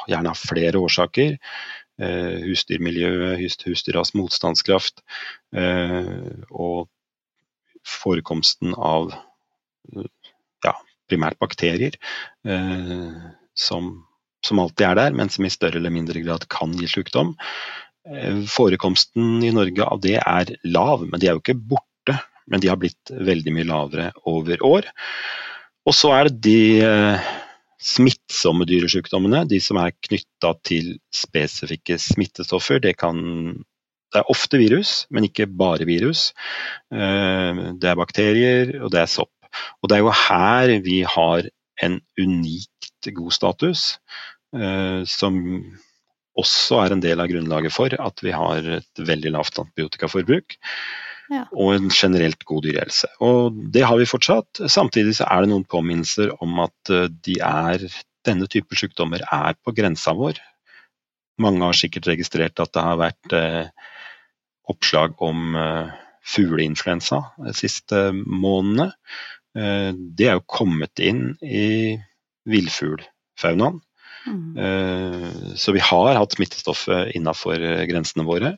gjerne 0.09 0.31
har 0.31 0.39
flere 0.39 0.79
årsaker. 0.81 1.35
Husdyrmiljøet, 2.01 3.61
husdyras 3.65 4.15
motstandskraft 4.17 5.03
og 6.49 6.89
forekomsten 7.85 8.73
av 8.73 9.13
ja, 10.65 10.73
primært 11.05 11.37
bakterier 11.41 11.97
som 13.53 13.93
som 14.47 14.61
alltid 14.63 14.87
er 14.87 14.99
der, 15.01 15.17
men 15.17 15.31
som 15.33 15.45
i 15.45 15.51
større 15.53 15.81
eller 15.81 15.93
mindre 15.93 16.23
grad 16.23 16.47
kan 16.51 16.73
gi 16.79 16.89
sykdom. 16.91 17.35
Eh, 18.07 18.43
forekomsten 18.47 19.43
i 19.43 19.51
Norge 19.55 19.83
av 19.83 20.01
det 20.03 20.17
er 20.21 20.55
lav, 20.67 21.03
men 21.07 21.19
de 21.19 21.29
er 21.29 21.37
jo 21.37 21.43
ikke 21.43 21.59
borte. 21.59 22.17
Men 22.47 22.63
de 22.63 22.69
har 22.71 22.79
blitt 22.79 23.11
veldig 23.11 23.51
mye 23.51 23.67
lavere 23.67 24.11
over 24.31 24.61
år. 24.63 24.87
Og 25.87 25.95
så 25.95 26.13
er 26.15 26.29
det 26.29 26.39
de 26.45 26.59
eh, 26.83 27.31
smittsomme 27.83 28.67
dyresykdommene, 28.67 29.43
de 29.49 29.59
som 29.63 29.79
er 29.81 29.95
knytta 30.07 30.53
til 30.67 30.95
spesifikke 31.13 31.99
smittestoffer. 32.01 32.79
Det, 32.83 32.95
kan, 32.99 33.19
det 34.13 34.21
er 34.21 34.31
ofte 34.31 34.59
virus, 34.61 35.01
men 35.11 35.27
ikke 35.27 35.49
bare 35.59 35.87
virus. 35.89 36.31
Eh, 36.91 37.63
det 37.75 37.91
er 37.91 37.99
bakterier, 37.99 38.77
og 38.81 38.95
det 38.95 39.03
er 39.03 39.11
sopp. 39.11 39.33
Og 39.81 39.89
det 39.89 39.97
er 39.97 40.05
jo 40.05 40.15
her 40.15 40.73
vi 40.85 41.01
har 41.07 41.47
en 41.83 41.99
unikt 42.19 43.11
god 43.15 43.31
status. 43.35 43.97
Eh, 44.55 45.03
som 45.09 45.37
også 46.37 46.79
er 46.83 46.93
en 46.93 47.03
del 47.03 47.19
av 47.19 47.27
grunnlaget 47.31 47.73
for 47.73 47.91
at 47.91 48.23
vi 48.23 48.31
har 48.31 48.63
et 48.77 49.01
veldig 49.09 49.33
lavt 49.35 49.59
antibiotikaforbruk. 49.59 50.55
Ja. 51.27 51.43
Og 51.51 51.73
en 51.75 51.89
generelt 51.91 52.45
god 52.47 52.63
dyrehelse. 52.63 53.09
Og 53.25 53.57
det 53.73 53.83
har 53.83 53.99
vi 53.99 54.07
fortsatt. 54.07 54.61
Samtidig 54.71 55.17
så 55.17 55.27
er 55.27 55.43
det 55.43 55.51
noen 55.51 55.67
påminnelser 55.67 56.31
om 56.43 56.61
at 56.63 56.93
eh, 56.93 57.09
de 57.27 57.39
er, 57.43 57.87
denne 58.27 58.47
type 58.51 58.79
sykdommer 58.79 59.25
er 59.25 59.57
på 59.63 59.75
grensa 59.75 60.15
vår. 60.15 60.39
Mange 61.43 61.67
har 61.67 61.77
sikkert 61.77 62.07
registrert 62.09 62.59
at 62.63 62.71
det 62.73 62.85
har 62.85 63.01
vært 63.01 63.35
eh, 63.35 63.89
oppslag 64.67 65.19
om 65.23 65.55
fugleinfluensa 66.27 67.21
de 67.39 67.53
siste 67.55 68.09
månedene. 68.11 68.89
Det 69.55 70.27
er 70.27 70.35
jo 70.35 70.43
kommet 70.43 70.99
inn 70.99 71.21
i 71.39 71.95
villfuglfaunaen. 72.51 73.79
Mm. 74.27 75.55
Så 75.55 75.71
vi 75.75 75.81
har 75.83 76.17
hatt 76.19 76.35
smittestoffet 76.35 77.15
innafor 77.17 77.61
grensene 77.89 78.25
våre. 78.27 78.57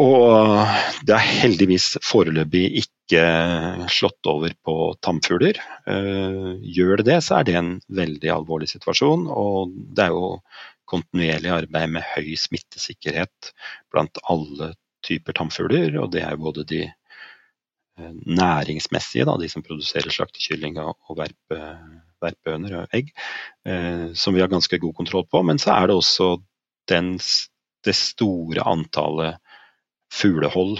Og 0.00 0.62
det 1.04 1.14
er 1.14 1.32
heldigvis 1.42 1.98
foreløpig 2.04 2.64
ikke 2.80 3.24
slått 3.92 4.28
over 4.30 4.54
på 4.64 4.76
tamfugler. 5.04 5.58
Eh, 5.86 6.54
gjør 6.74 7.02
det 7.02 7.08
det, 7.10 7.18
så 7.26 7.38
er 7.38 7.48
det 7.48 7.56
en 7.58 7.72
veldig 7.92 8.30
alvorlig 8.32 8.70
situasjon. 8.72 9.26
Og 9.28 9.74
det 9.92 10.06
er 10.06 10.14
jo 10.16 10.38
kontinuerlig 10.88 11.52
arbeid 11.52 11.92
med 11.92 12.08
høy 12.14 12.32
smittesikkerhet 12.40 13.52
blant 13.92 14.16
alle 14.32 14.72
typer 15.04 15.36
tamfugler. 15.36 15.98
Og 16.00 16.08
det 16.14 16.24
er 16.24 16.38
jo 16.38 16.46
både 16.48 16.64
de 16.72 16.86
eh, 16.88 18.14
næringsmessige, 18.24 19.28
da, 19.28 19.36
de 19.36 19.52
som 19.52 19.66
produserer 19.66 20.08
slaktekylling 20.08 20.80
og 20.80 21.18
verpe, 21.20 21.60
verpehøner 22.22 22.80
og 22.80 22.96
egg, 22.96 23.12
eh, 23.68 24.10
som 24.18 24.36
vi 24.36 24.42
har 24.42 24.52
ganske 24.52 24.78
god 24.82 24.96
kontroll 24.98 25.26
på. 25.28 25.42
Men 25.46 25.60
så 25.62 25.74
er 25.76 25.90
det 25.90 25.98
også 25.98 26.34
den, 26.90 27.14
det 27.86 27.96
store 27.98 28.66
antallet 28.68 29.40
fuglehold, 30.12 30.78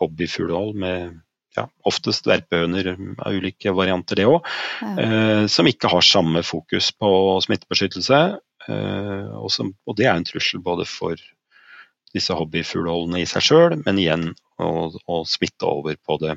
hobbyfuglehold 0.00 0.78
med 0.80 1.18
ja, 1.56 1.66
oftest 1.88 2.28
verpehøner 2.30 2.92
av 2.94 3.34
ulike 3.34 3.72
varianter, 3.74 4.20
det 4.20 4.28
òg, 4.30 4.46
ja. 4.82 4.92
eh, 5.02 5.44
som 5.50 5.68
ikke 5.68 5.90
har 5.90 6.06
samme 6.06 6.44
fokus 6.46 6.92
på 6.94 7.10
smittebeskyttelse. 7.46 8.20
Eh, 8.68 9.28
og, 9.34 9.50
som, 9.52 9.72
og, 9.86 9.96
det 9.98 10.06
er 10.06 10.16
en 10.16 10.26
trussel 10.28 10.62
både 10.62 10.86
for 10.88 11.18
disse 12.14 12.34
hobbyfugleholdene 12.34 13.22
i 13.22 13.28
seg 13.28 13.46
sjøl, 13.46 13.78
men 13.84 14.00
igjen 14.02 14.30
å, 14.60 15.22
smitte 15.28 15.68
over 15.68 15.96
på 16.06 16.18
det 16.22 16.36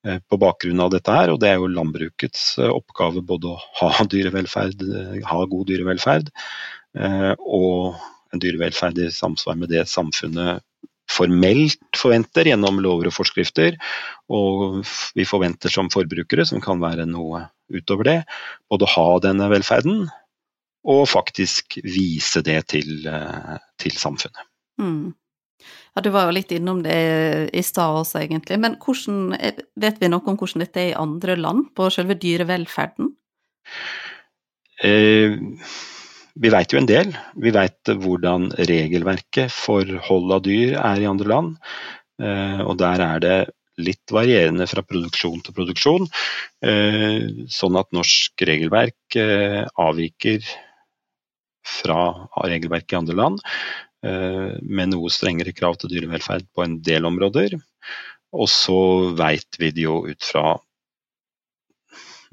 på 0.00 0.38
bakgrunn 0.40 0.80
av 0.80 0.92
dette 0.94 1.12
her. 1.12 1.32
Og 1.32 1.40
det 1.42 1.50
er 1.50 1.58
jo 1.60 1.70
landbrukets 1.70 2.44
oppgave 2.64 3.20
både 3.26 3.52
å 3.52 3.58
ha 3.80 4.06
dyrevelferd, 4.08 4.86
ha 5.28 5.40
god 5.50 5.68
dyrevelferd, 5.68 6.30
og 7.44 8.00
en 8.32 8.42
dyrevelferd 8.42 8.98
i 9.02 9.10
samsvar 9.12 9.58
med 9.60 9.72
det 9.74 9.84
samfunnet 9.90 10.64
formelt 11.10 11.98
forventer 11.98 12.50
gjennom 12.50 12.80
lover 12.82 13.10
og 13.10 13.16
forskrifter. 13.16 13.76
Og 14.32 14.80
vi 15.18 15.26
forventer 15.28 15.72
som 15.72 15.90
forbrukere, 15.92 16.46
som 16.48 16.62
kan 16.64 16.82
være 16.82 17.08
noe 17.10 17.46
utover 17.70 18.08
det, 18.08 18.18
både 18.70 18.86
å 18.86 18.94
ha 18.94 19.08
denne 19.26 19.50
velferden 19.52 20.06
og 20.90 21.02
faktisk 21.10 21.76
vise 21.84 22.40
det 22.42 22.60
til, 22.72 23.06
eh, 23.06 23.58
til 23.78 23.92
samfunnet. 23.92 24.46
Mm. 24.80 25.12
Ja, 25.94 26.02
Du 26.02 26.10
var 26.14 26.28
jo 26.28 26.36
litt 26.36 26.52
innom 26.54 26.82
det 26.84 27.50
i 27.56 27.62
stad 27.66 28.00
også, 28.02 28.20
egentlig. 28.22 28.58
Men 28.62 28.76
hvordan, 28.82 29.34
vet 29.80 30.00
vi 30.00 30.10
noe 30.10 30.22
om 30.26 30.38
hvordan 30.38 30.64
dette 30.64 30.82
er 30.82 30.92
i 30.92 30.98
andre 30.98 31.36
land, 31.36 31.70
på 31.74 31.88
selve 31.90 32.18
dyrevelferden? 32.20 33.10
Eh, 34.86 35.34
vi 36.40 36.52
veit 36.52 36.72
jo 36.72 36.80
en 36.80 36.88
del. 36.88 37.10
Vi 37.42 37.52
veit 37.52 37.90
hvordan 37.90 38.50
regelverket 38.70 39.52
for 39.52 39.88
hold 40.06 40.36
av 40.36 40.44
dyr 40.46 40.76
er 40.78 41.02
i 41.02 41.08
andre 41.10 41.32
land. 41.32 41.56
Eh, 42.22 42.60
og 42.64 42.78
der 42.80 43.02
er 43.04 43.24
det 43.24 43.38
litt 43.80 44.12
varierende 44.12 44.66
fra 44.70 44.84
produksjon 44.84 45.42
til 45.44 45.56
produksjon. 45.56 46.08
Eh, 46.64 47.46
sånn 47.50 47.78
at 47.80 47.90
norsk 47.96 48.44
regelverk 48.46 49.18
eh, 49.18 49.62
avviker 49.80 50.44
fra 51.66 52.02
regelverket 52.46 52.96
i 52.96 53.00
andre 53.00 53.18
land. 53.18 53.40
Med 54.00 54.92
noe 54.94 55.10
strengere 55.12 55.52
krav 55.52 55.74
til 55.76 55.90
dyrevelferd 55.92 56.46
på 56.56 56.64
en 56.64 56.78
del 56.86 57.04
områder. 57.04 57.58
Og 58.32 58.48
så 58.48 58.80
veit 59.18 59.58
vi 59.60 59.72
det 59.76 59.84
jo 59.84 59.98
ut 60.08 60.24
fra 60.24 60.54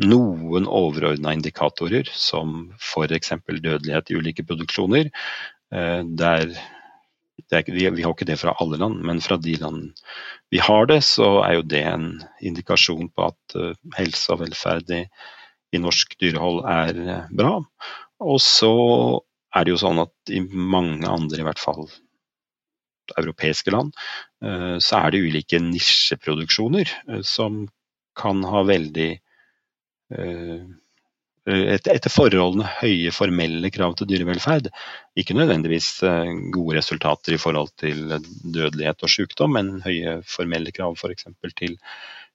noen 0.05 0.67
overordna 0.69 1.33
indikatorer, 1.33 2.09
som 2.13 2.69
f.eks. 2.77 3.33
dødelighet 3.47 4.11
i 4.11 4.17
ulike 4.17 4.45
produksjoner. 4.45 5.09
Eh, 5.73 6.01
der, 6.19 6.53
er, 7.49 7.71
vi, 7.71 7.87
har 8.03 8.13
ikke 8.13 8.29
det 8.29 8.39
fra 8.41 8.53
alle 8.61 8.79
land, 8.81 9.01
men 9.05 9.23
fra 9.23 9.39
de 9.41 9.55
land 9.61 9.89
vi 10.53 10.61
har 10.63 10.87
det, 10.91 11.01
så 11.05 11.41
er 11.45 11.57
jo 11.57 11.65
det 11.73 11.83
en 11.89 12.11
indikasjon 12.45 13.09
på 13.09 13.31
at 13.31 13.57
uh, 13.59 13.73
helse 13.97 14.31
og 14.31 14.45
velferd 14.45 14.93
i, 14.95 15.01
i, 15.75 15.81
norsk 15.81 16.13
dyrehold 16.21 16.61
er 16.71 17.27
bra. 17.35 17.57
Og 18.23 18.39
så 18.41 18.71
er 19.57 19.65
det 19.65 19.73
jo 19.75 19.81
sånn 19.81 20.03
at 20.03 20.33
i 20.33 20.41
mange 20.47 21.07
andre, 21.09 21.41
i 21.41 21.47
hvert 21.47 21.61
fall 21.61 21.87
europeiske 23.17 23.71
land, 23.71 23.93
uh, 24.45 24.75
så 24.83 25.03
er 25.03 25.13
det 25.13 25.23
ulike 25.23 25.61
nisjeproduksjoner 25.63 26.91
som 27.25 27.65
kan 28.17 28.41
ha 28.49 28.63
veldig 28.67 29.11
Eh, 31.47 31.77
etter 31.77 32.11
forholdene 32.11 32.67
høye 32.81 33.11
formelle 33.15 33.69
krav 33.71 33.95
til 33.95 34.09
dyrevelferd. 34.09 34.67
Ikke 35.19 35.35
nødvendigvis 35.37 35.89
eh, 36.03 36.31
gode 36.51 36.75
resultater 36.75 37.37
i 37.37 37.39
forhold 37.39 37.71
til 37.79 38.01
dødelighet 38.43 39.05
og 39.05 39.13
sykdom, 39.13 39.55
men 39.55 39.77
høye 39.85 40.17
formelle 40.27 40.73
krav 40.75 40.97
f.eks. 40.99 41.29
til 41.55 41.77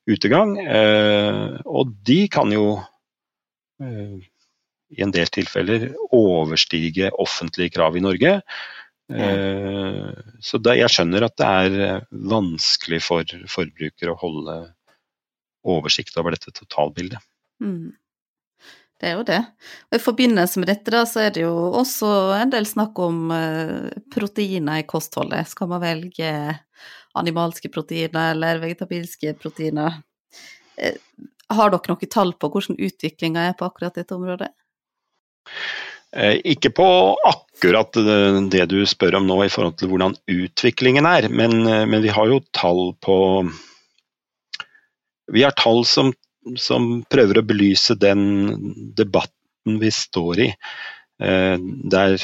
utegang. 0.08 0.56
Eh, 0.64 1.60
og 1.68 1.92
de 2.08 2.22
kan 2.32 2.56
jo 2.56 2.66
i 4.92 5.02
en 5.04 5.12
del 5.14 5.30
tilfeller 5.32 5.88
overstige 6.12 7.10
offentlige 7.22 7.74
krav 7.78 7.96
i 7.96 8.04
Norge. 8.04 8.36
Så 9.12 10.60
jeg 10.62 10.92
skjønner 10.92 11.26
at 11.26 11.34
det 11.40 11.48
er 11.48 12.04
vanskelig 12.32 13.00
for 13.04 13.34
forbrukere 13.50 14.14
å 14.14 14.20
holde 14.20 14.56
oversikt 15.68 16.16
over 16.20 16.36
dette 16.36 16.52
totalbildet. 16.54 17.20
Mm. 17.62 17.92
Det 19.02 19.10
er 19.10 19.16
jo 19.18 19.24
det. 19.26 19.40
Og 19.90 19.98
I 19.98 20.02
forbindelse 20.02 20.62
med 20.62 20.70
dette 20.70 20.92
da, 20.94 21.02
så 21.08 21.24
er 21.24 21.34
det 21.34 21.42
jo 21.42 21.54
også 21.74 22.08
en 22.36 22.52
del 22.52 22.66
snakk 22.70 22.98
om 23.02 23.32
uh, 23.34 23.90
proteiner 24.14 24.78
i 24.78 24.86
kostholdet. 24.86 25.50
Skal 25.50 25.70
man 25.72 25.82
velge 25.82 26.30
animalske 27.18 27.68
proteiner 27.74 28.30
eller 28.36 28.62
vegetabilske 28.62 29.34
proteiner? 29.42 29.98
Har 31.52 31.72
dere 31.74 31.90
noen 31.90 32.10
tall 32.14 32.32
på 32.38 32.48
hvordan 32.48 32.78
utviklinga 32.78 33.48
er 33.50 33.56
på 33.58 33.66
akkurat 33.66 33.98
dette 33.98 34.14
området? 34.14 34.52
Eh, 36.12 36.38
ikke 36.54 36.72
på 36.76 36.88
akkurat 37.28 37.96
det 38.52 38.66
du 38.72 38.80
spør 38.88 39.20
om 39.20 39.28
nå 39.28 39.38
i 39.44 39.52
forhold 39.52 39.78
til 39.80 39.92
hvordan 39.92 40.16
utviklingen 40.30 41.08
er, 41.08 41.28
men, 41.32 41.62
men 41.62 42.02
vi 42.04 42.12
har 42.12 42.28
jo 42.28 42.42
tall 42.52 42.92
på 43.00 43.16
Vi 45.32 45.44
har 45.46 45.54
tall 45.56 45.86
som 45.88 46.10
som 46.58 47.02
prøver 47.10 47.38
å 47.38 47.46
belyse 47.46 47.96
den 47.98 48.24
debatten 48.96 49.78
vi 49.82 49.90
står 49.94 50.40
i. 50.42 50.48
Det 51.22 51.92
der 51.92 52.16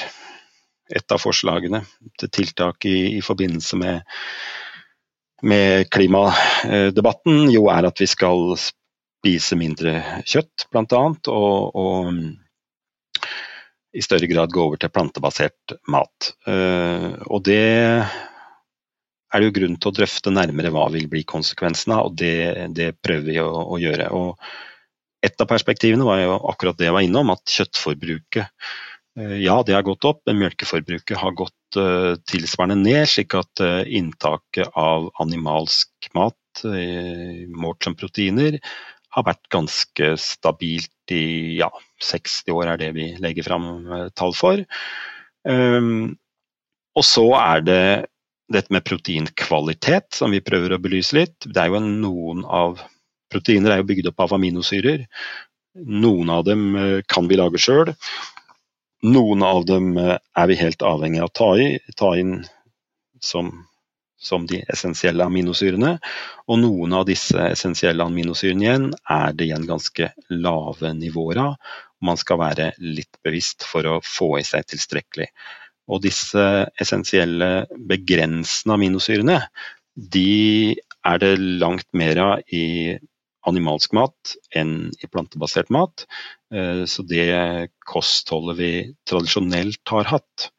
et 0.89 1.13
av 1.13 1.21
forslagene 1.21 1.83
til 2.19 2.31
tiltak 2.33 2.87
i, 2.89 3.19
i 3.19 3.23
forbindelse 3.23 3.77
med, 3.77 4.15
med, 5.45 5.85
klimadebatten 5.93 7.51
jo 7.53 7.67
er 7.71 7.91
at 7.91 8.01
vi 8.01 8.09
skal 8.09 8.55
spise 8.59 9.59
mindre 9.61 9.99
kjøtt, 10.25 10.65
bl.a. 10.73 11.03
Og, 11.29 11.77
og 11.77 12.23
i 13.97 14.03
større 14.05 14.29
grad 14.29 14.53
gå 14.53 14.63
over 14.63 14.81
til 14.81 14.93
plantebasert 14.93 15.77
mat. 15.91 16.33
Eh, 16.49 17.13
og 17.29 17.45
det 17.49 17.61
er 19.29 19.41
det 19.41 19.49
jo 19.49 19.55
grunn 19.59 19.77
til 19.77 19.91
å 19.91 19.97
drøfte 19.99 20.33
nærmere 20.33 20.73
hva 20.73 20.87
vil 20.93 21.09
bli 21.11 21.25
konsekvensene 21.29 21.99
av, 21.99 22.11
og 22.11 22.19
det, 22.21 22.69
det, 22.77 22.93
prøver 23.05 23.29
vi 23.29 23.39
å, 23.43 23.49
å, 23.49 23.81
gjøre. 23.81 24.11
Og 24.17 25.25
et 25.25 25.41
av 25.41 25.49
perspektivene 25.51 26.07
var 26.07 26.23
jo 26.23 26.37
akkurat 26.53 26.79
det 26.79 26.89
jeg 26.89 26.97
var 26.97 27.07
innom, 27.07 27.33
at 27.35 27.57
kjøttforbruket 27.59 28.45
eh, 28.45 29.39
ja, 29.45 29.61
det 29.65 29.77
har 29.77 29.87
gått 29.87 30.09
opp, 30.09 30.23
men 30.29 30.45
melkeforbruket 30.45 31.21
har 31.21 31.37
gått 31.37 31.81
uh, 31.81 32.15
tilsvarende 32.29 32.79
ned, 32.81 33.09
slik 33.11 33.35
at 33.37 33.61
inntaket 33.85 34.71
av 34.79 35.11
animalsk 35.21 36.13
mat 36.17 36.35
målt 36.65 37.85
som 37.85 37.95
proteiner 37.95 38.57
har 39.19 39.27
vært 39.27 39.51
ganske 39.53 40.13
stabilt 40.23 41.15
i 41.15 41.59
ja, 41.59 41.71
60 42.05 42.55
år, 42.55 42.73
er 42.73 42.81
det 42.81 42.93
vi 42.97 43.11
legger 43.23 43.47
fram 43.47 43.69
tall 44.19 44.35
for. 44.37 44.63
Um, 45.49 46.17
og 46.99 47.07
så 47.07 47.27
er 47.39 47.65
det 47.65 47.83
dette 48.49 48.73
med 48.73 48.85
proteinkvalitet, 48.89 50.09
som 50.17 50.33
vi 50.33 50.43
prøver 50.45 50.75
å 50.75 50.81
belyse 50.83 51.17
litt. 51.17 51.37
Det 51.45 51.61
er 51.61 51.73
jo 51.73 51.83
noen 51.85 52.47
av 52.47 52.81
Proteiner 53.29 53.75
er 53.75 53.83
jo 53.83 53.89
bygd 53.91 54.07
opp 54.09 54.23
av 54.25 54.35
aminosyrer. 54.39 55.03
Noen 55.85 56.31
av 56.33 56.47
dem 56.49 56.63
eh, 56.81 57.01
kan 57.13 57.29
vi 57.29 57.37
lage 57.37 57.61
sjøl. 57.61 57.93
Noen 59.05 59.45
av 59.45 59.67
dem 59.69 59.91
eh, 60.01 60.17
er 60.17 60.49
vi 60.49 60.57
helt 60.57 60.81
avhengig 60.81 61.21
av 61.21 61.29
å 61.29 61.35
ta, 61.37 61.51
i, 61.61 61.67
ta 61.99 62.15
inn 62.17 62.39
som, 63.21 63.53
som, 64.19 64.47
de 64.47 64.61
essensielle 64.73 65.25
aminosyrene. 65.25 65.97
Og 66.51 66.61
noen 66.63 66.97
av 66.99 67.07
disse 67.09 67.39
essensielle 67.53 68.05
aminosyrene 68.05 68.67
igjen 68.67 68.89
er 69.15 69.37
det 69.37 69.49
igjen 69.49 69.69
ganske 69.69 70.11
lave 70.35 70.93
nivåer 70.99 71.43
av. 71.45 71.57
Man 72.05 72.19
skal 72.21 72.43
være 72.43 72.73
litt 72.83 73.19
bevisst 73.27 73.67
for 73.67 73.87
å 73.87 73.99
få 74.05 74.37
i 74.41 74.47
seg 74.47 74.67
tilstrekkelig. 74.71 75.29
Og 75.89 76.03
disse 76.05 76.45
essensielle 76.81 77.67
begrensende 77.89 78.77
aminosyrene, 78.77 79.41
de 79.97 80.77
er 81.07 81.23
det 81.23 81.33
langt 81.63 81.89
mer 81.97 82.21
av 82.23 82.53
i 82.55 82.99
animalsk 83.49 83.95
mat 83.97 84.35
enn 84.57 84.91
i 85.01 85.09
plantebasert 85.09 85.71
mat. 85.73 86.05
Eh, 86.53 86.85
så 86.85 87.05
det 87.09 87.71
kostholdet 87.89 88.59
vi 88.59 88.71
tradisjonelt 89.09 89.95
har 89.95 90.11
hatt, 90.13 90.51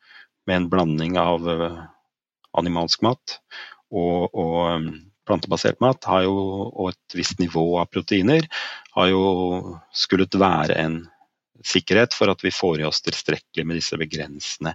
med 0.48 0.64
en 0.64 0.70
blanding 0.72 1.18
av 1.22 1.50
eh, 1.50 1.80
animalsk 2.58 3.04
mat 3.06 3.38
og, 3.92 4.30
og 4.34 4.58
eh, 4.72 4.90
plantebasert 5.30 5.80
mat, 5.84 6.08
jo, 6.26 6.36
og 6.74 6.92
et 6.92 7.18
visst 7.18 7.40
nivå 7.42 7.66
av 7.82 7.90
proteiner, 7.94 8.48
har 8.96 9.12
jo 9.12 9.24
skullet 9.94 10.38
være 10.42 10.78
en 10.82 11.04
sikkerhet 11.66 12.16
for 12.16 12.32
at 12.32 12.42
vi 12.42 12.54
får 12.56 12.82
i 12.82 12.88
oss 12.88 13.04
tilstrekkelig 13.06 13.66
med 13.68 13.78
disse 13.78 14.00
begrensende 14.00 14.74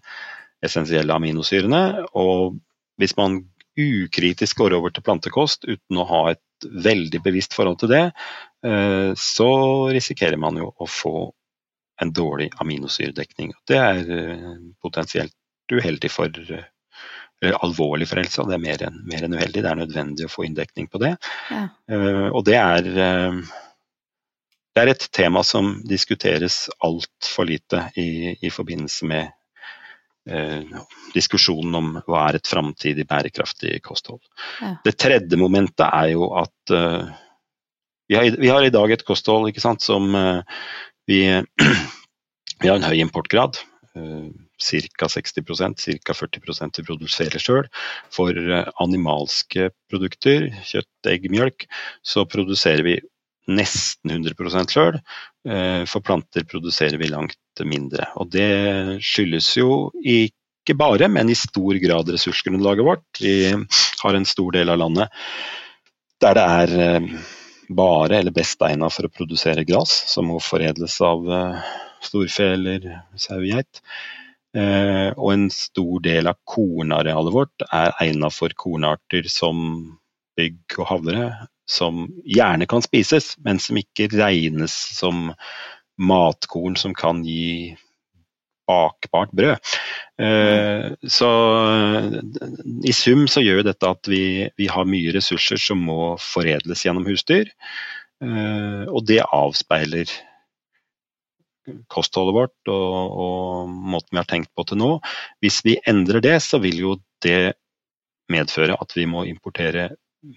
essensielle 0.64 1.14
aminosyrene. 1.16 2.04
Og 2.14 2.60
hvis 3.00 3.16
man 3.18 3.40
ukritisk 3.74 4.60
går 4.62 4.76
over 4.76 4.94
til 4.94 5.02
plantekost 5.02 5.66
uten 5.66 5.98
å 5.98 6.06
ha 6.06 6.20
et 6.34 6.68
veldig 6.84 7.20
bevisst 7.24 7.56
forhold 7.56 7.80
til 7.82 7.90
det, 7.90 8.04
eh, 8.66 9.10
så 9.18 9.50
risikerer 9.94 10.38
man 10.40 10.60
jo 10.60 10.70
å 10.70 10.86
få 10.86 11.16
en 12.02 12.12
dårlig 12.14 12.50
aminosyredekning. 12.62 13.52
Det 13.66 13.80
er 13.80 14.14
eh, 14.18 14.54
potensielt 14.82 15.34
uheldig 15.72 16.10
for 16.12 16.30
eller 16.30 16.68
alvorlig 17.52 18.08
for 18.10 18.22
helsa, 18.22 18.46
det 18.48 18.56
er 18.56 18.64
mer 18.64 18.86
enn, 18.86 18.96
mer 19.10 19.26
enn, 19.26 19.36
uheldig. 19.36 19.60
Det 19.60 19.70
er 19.70 19.80
nødvendig 19.82 20.26
å 20.28 20.32
få 20.32 20.46
inndekning 20.48 20.88
på 20.92 21.02
det. 21.02 21.14
Ja. 21.50 21.66
Uh, 21.90 22.28
og 22.30 22.44
det 22.48 22.56
er, 22.60 22.88
uh, 22.96 23.54
det 24.74 24.82
er 24.82 24.92
et 24.94 25.08
tema 25.14 25.44
som 25.46 25.76
diskuteres 25.86 26.64
altfor 26.82 27.46
lite 27.50 27.88
i, 28.00 28.34
i 28.42 28.50
forbindelse 28.50 29.06
med 29.10 29.28
eh, 30.30 30.62
diskusjonen 31.14 31.74
om 31.78 31.90
hva 32.06 32.28
er 32.28 32.38
et 32.38 32.50
framtidig 32.50 33.06
bærekraftig 33.08 33.78
kosthold. 33.84 34.22
Ja. 34.60 34.74
Det 34.84 34.96
tredje 34.98 35.38
momentet 35.40 35.86
er 35.86 36.14
jo 36.14 36.30
at 36.40 36.74
eh, 36.74 37.12
vi, 38.08 38.16
har, 38.18 38.30
vi, 38.40 38.50
har, 38.50 38.64
i 38.64 38.72
dag 38.74 38.92
et 38.92 39.06
kosthold 39.06 39.54
sant, 39.62 39.84
som 39.84 40.10
eh, 40.18 40.42
vi, 41.08 41.20
vi, 42.60 42.68
har 42.68 42.76
en 42.76 42.88
høy 42.88 42.98
importgrad. 43.04 43.60
Eh, 43.96 44.26
ca. 44.58 45.06
60% 45.06 45.98
ca. 46.04 46.14
40 46.14 46.78
vi 46.78 46.86
produserer 46.86 47.42
sjøl. 47.42 47.66
For 48.12 48.36
eh, 48.36 48.68
animalske 48.82 49.70
produkter, 49.90 50.50
kjøtt, 50.64 50.92
egg, 51.10 51.28
mjølk, 51.32 51.66
så 52.02 52.24
produserer 52.28 52.84
vi 52.86 52.98
nesten 53.50 54.14
100 54.14 54.70
sjøl. 54.72 55.00
Eh, 55.48 55.82
for 55.90 56.00
planter 56.00 56.46
produserer 56.48 56.98
vi 57.00 57.10
langt 57.10 57.64
mindre. 57.64 58.08
Og 58.16 58.30
det 58.32 59.00
skyldes 59.04 59.52
jo 59.58 59.90
ikke 60.00 60.76
bare, 60.78 61.10
men 61.12 61.28
i 61.28 61.38
stor 61.38 61.76
grad 61.82 62.10
ressursgrunnlaget 62.10 62.86
vårt. 62.86 63.06
Vi 63.20 63.52
har 63.52 64.14
en 64.14 64.28
stor 64.28 64.52
del 64.52 64.72
av 64.72 64.80
landet 64.80 65.24
der 66.22 66.36
det 66.38 66.42
er 66.46 66.70
eh, 66.80 67.06
bare 67.74 68.20
eller 68.20 68.32
best 68.32 68.62
egnet 68.64 68.94
for 68.94 69.04
å 69.04 69.12
produsere 69.12 69.64
gress, 69.66 69.92
som 70.08 70.30
må 70.30 70.38
foredles 70.40 70.94
av 71.04 71.26
storfe 72.04 72.46
eller 72.54 72.86
sauegeit. 73.20 73.80
Og 74.54 75.28
en 75.32 75.48
stor 75.50 76.02
del 76.04 76.28
av 76.30 76.36
kornarealet 76.46 77.34
vårt 77.34 77.64
er 77.74 77.90
egnet 78.04 78.36
for 78.36 78.54
kornarter 78.54 79.26
som 79.26 79.58
bygg 80.38 80.76
og 80.78 80.86
havre, 80.92 81.24
som 81.70 82.04
gjerne 82.28 82.68
kan 82.70 82.84
spises, 82.84 83.32
men 83.44 83.58
som 83.62 83.78
ikke 83.80 84.10
regnes 84.14 84.74
som 84.98 85.32
matkorn 86.00 86.76
som 86.78 86.94
kan 86.96 87.22
gi 87.26 87.74
bakbart 88.68 89.32
brød. 89.36 89.72
Eh, 90.20 90.92
så 91.08 91.30
i 92.84 92.94
sum 92.96 93.26
så 93.28 93.42
gjør 93.44 93.64
dette 93.66 93.90
at 93.90 94.08
vi, 94.08 94.48
vi 94.56 94.68
har 94.72 94.88
mye 94.88 95.12
ressurser 95.16 95.60
som 95.60 95.82
må 95.84 96.14
foredles 96.22 96.84
gjennom 96.86 97.06
husdyr. 97.08 97.50
Eh, 98.24 98.84
og 98.88 99.04
det 99.08 99.20
avspeiler 99.26 100.08
kostholdet 101.92 102.36
vårt 102.36 102.70
og, 102.72 103.18
og, 103.24 103.74
måten 103.94 104.12
vi 104.12 104.20
har 104.20 104.30
tenkt 104.30 104.52
på 104.56 104.66
til 104.68 104.80
nå. 104.80 104.90
Hvis 105.44 105.62
vi 105.66 105.78
endrer 105.88 106.22
det, 106.24 106.36
så 106.44 106.60
vil 106.62 106.80
jo 106.82 106.96
det 107.24 107.56
medføre 108.32 108.76
at 108.80 108.96
vi 108.96 109.06
må 109.08 109.24
importere 109.28 109.90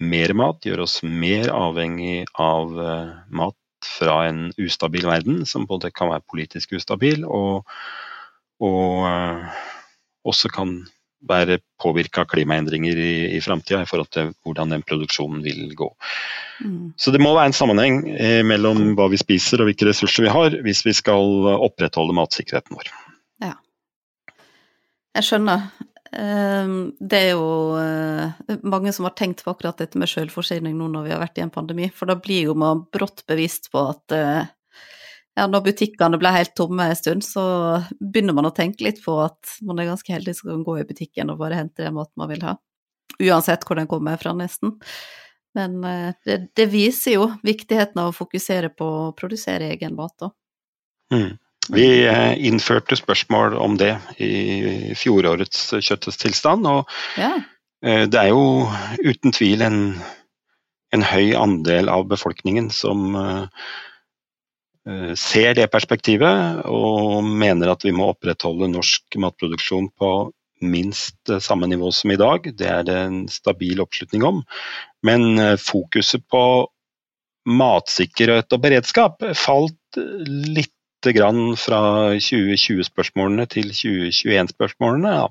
mer 0.04 0.34
mat, 0.36 0.60
gjøre 0.64 0.84
oss 0.84 0.98
mer 1.02 1.48
avhengig 1.54 2.26
av 2.36 2.74
uh, 2.76 3.14
mat 3.32 3.56
fra 3.86 4.20
en 4.28 4.48
ustabil 4.60 5.06
verden, 5.08 5.44
som 5.48 5.64
både 5.68 5.92
kan 5.94 6.10
være 6.12 6.26
politisk 6.28 6.74
ustabil 6.76 7.24
og, 7.24 7.68
og 8.60 9.06
uh, 9.08 9.62
også 10.28 10.52
kan 10.52 10.76
være 11.28 11.58
påvirka 11.82 12.22
av 12.22 12.30
klimaendringer 12.30 12.98
i, 13.02 13.12
i 13.36 13.40
framtida 13.42 13.82
i 13.82 13.88
forhold 13.90 14.10
til 14.14 14.30
hvordan 14.46 14.74
den 14.74 14.84
produksjonen 14.86 15.42
vil 15.42 15.74
gå. 15.78 15.88
Mm. 16.62 16.94
Så 16.96 17.14
det 17.14 17.22
må 17.22 17.34
være 17.34 17.50
en 17.50 17.58
sammenheng 17.58 18.00
eh, 18.14 18.40
mellom 18.46 18.94
hva 18.98 19.08
vi 19.10 19.20
spiser 19.20 19.62
og 19.62 19.70
hvilke 19.70 19.90
ressurser 19.90 20.28
vi 20.28 20.32
har, 20.34 20.58
hvis 20.64 20.84
vi 20.86 20.94
skal 20.96 21.50
opprettholde 21.58 22.16
matsikkerheten 22.18 22.78
vår. 22.78 22.92
Ja. 23.44 23.54
Jeg 25.18 25.26
skjønner. 25.26 25.70
Ehm, 26.12 26.92
det 27.00 27.18
er 27.18 27.34
jo 27.34 27.76
eh, 27.76 28.54
mange 28.64 28.92
som 28.96 29.08
har 29.08 29.16
tenkt 29.18 29.42
på 29.44 29.52
akkurat 29.52 29.80
dette 29.82 30.00
med 30.00 30.08
selvforsyning 30.08 30.76
nå 30.78 30.88
når 30.92 31.04
vi 31.04 31.12
har 31.12 31.20
vært 31.20 31.40
i 31.40 31.44
en 31.44 31.52
pandemi, 31.52 31.90
for 31.94 32.08
da 32.08 32.16
blir 32.20 32.48
jo 32.48 32.54
man 32.58 32.86
brått 32.92 33.26
bevisst 33.28 33.68
på 33.74 33.82
at 33.90 34.16
eh, 34.16 34.48
ja, 35.38 35.46
når 35.46 35.68
butikkene 35.68 36.18
ble 36.18 36.32
helt 36.34 36.54
tomme 36.58 36.88
en 36.90 36.98
stund, 36.98 37.24
så 37.26 37.42
begynner 38.00 38.34
man 38.34 38.48
å 38.48 38.54
tenke 38.54 38.86
litt 38.86 39.00
på 39.04 39.14
at 39.22 39.58
man 39.66 39.78
er 39.78 39.90
ganske 39.92 40.10
heldig 40.10 40.34
som 40.34 40.50
kan 40.50 40.64
gå 40.66 40.80
i 40.80 40.86
butikken 40.88 41.30
og 41.30 41.38
bare 41.42 41.60
hente 41.60 41.84
den 41.84 41.94
maten 41.94 42.18
man 42.18 42.30
vil 42.32 42.42
ha. 42.46 42.56
Uansett 43.18 43.64
hvor 43.66 43.78
den 43.78 43.88
kommer 43.90 44.18
fra, 44.20 44.34
nesten. 44.36 44.76
Men 45.56 45.78
eh, 45.86 46.10
det, 46.26 46.38
det 46.58 46.68
viser 46.72 47.16
jo 47.16 47.28
viktigheten 47.46 48.02
av 48.02 48.10
å 48.10 48.16
fokusere 48.16 48.72
på 48.74 48.88
å 49.08 49.12
produsere 49.16 49.70
egen 49.72 49.96
mat, 49.98 50.14
da. 50.20 50.32
Mm. 51.14 51.38
Vi 51.72 51.88
eh, 52.08 52.34
innførte 52.48 52.96
spørsmål 52.98 53.56
om 53.60 53.76
det 53.80 53.94
i 54.24 54.94
fjorårets 54.96 55.70
kjøttets 55.78 56.20
tilstand. 56.20 56.68
Og 56.68 57.20
ja. 57.20 57.34
Eh, 57.84 58.04
det 58.10 58.22
er 58.24 58.32
jo 58.32 58.66
uten 59.04 59.34
tvil 59.34 59.62
en, 59.66 59.82
en 60.94 61.04
høy 61.06 61.34
andel 61.38 61.90
av 61.92 62.08
befolkningen 62.10 62.72
som 62.74 63.14
ser 65.18 65.52
det 65.58 65.66
perspektivet 65.72 66.62
og 66.70 67.26
mener 67.26 67.74
at 67.74 67.84
vi 67.84 67.92
må 67.92 68.10
opprettholde 68.14 68.70
norsk 68.72 69.18
matproduksjon 69.20 69.90
på 70.00 70.10
minst 70.64 71.30
samme 71.44 71.68
nivå 71.70 71.90
som 71.94 72.14
i 72.14 72.18
dag. 72.18 72.48
Det 72.56 72.66
er 72.66 72.86
det 72.88 72.96
en 72.96 73.20
stabil 73.30 73.82
oppslutning 73.84 74.24
om. 74.26 74.40
Men 75.06 75.38
fokuset 75.60 76.24
på 76.32 76.42
matsikkerhet 77.48 78.52
og 78.52 78.64
beredskap 78.64 79.22
falt 79.38 80.00
litt 80.26 80.74
grann 81.14 81.54
fra 81.58 81.80
2020-spørsmålene 82.18 83.46
til 83.52 83.70
2021-spørsmålene. 83.70 85.14
Ja. 85.20 85.28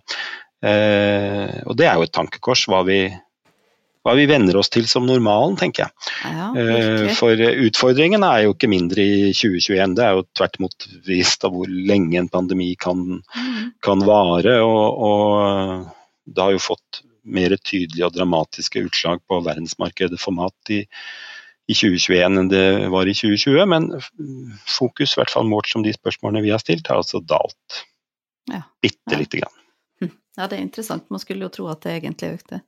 Eh, 0.68 1.58
og 1.68 1.78
det 1.78 1.88
er 1.90 2.00
jo 2.00 2.08
et 2.08 2.16
tankekors, 2.16 2.66
hva 2.72 2.82
vi, 2.88 3.02
hva 4.08 4.16
vi 4.16 4.28
venner 4.30 4.56
oss 4.60 4.72
til 4.72 4.88
som 4.88 5.06
normalen, 5.08 5.58
tenker 5.60 5.86
jeg. 5.86 6.12
Ja, 6.24 6.48
eh, 6.56 7.10
for 7.18 7.36
utfordringen 7.68 8.24
er 8.24 8.46
jo 8.46 8.56
ikke 8.56 8.72
mindre 8.72 9.04
i 9.04 9.34
2021, 9.36 9.98
det 10.00 10.06
er 10.06 10.16
jo 10.16 10.28
tvert 10.38 10.58
imot 10.62 10.88
vist 11.08 11.44
av 11.44 11.56
hvor 11.56 11.68
lenge 11.68 12.22
en 12.22 12.32
pandemi 12.32 12.72
kan, 12.80 13.20
mm. 13.20 13.64
kan 13.84 14.06
vare. 14.08 14.58
Og, 14.64 15.04
og, 15.12 15.90
det 16.28 16.44
har 16.44 16.56
jo 16.56 16.64
fått 16.64 17.04
mer 17.28 17.56
tydelige 17.60 18.08
og 18.08 18.16
dramatiske 18.16 18.86
utslag 18.88 19.20
på 19.28 19.42
verdensmarkedet 19.44 20.20
for 20.22 20.36
mat 20.36 20.76
i 20.76 20.86
i 21.68 21.76
2021 21.76 22.40
enn 22.40 22.48
det 22.48 22.64
var 22.94 23.10
i 23.12 23.14
2020, 23.16 23.66
men 23.68 23.90
fokus, 24.72 25.16
i 25.16 25.20
hvert 25.20 25.34
fall 25.34 25.48
målt 25.50 25.68
som 25.68 25.84
de 25.84 25.92
spørsmålene 25.92 26.46
vi 26.46 26.54
har 26.54 26.62
stilt, 26.64 26.88
har 26.88 27.02
altså 27.02 27.20
dalt 27.20 27.82
ja. 28.48 28.62
bitte 28.82 29.20
lite 29.20 29.42
grann. 29.42 29.58
Hm. 30.00 30.14
Ja, 30.40 30.48
det 30.48 30.56
er 30.56 30.64
interessant. 30.64 31.10
Man 31.12 31.20
skulle 31.20 31.44
jo 31.44 31.52
tro 31.52 31.68
at 31.72 31.84
det 31.84 31.98
egentlig 31.98 32.38
økte. 32.38 32.62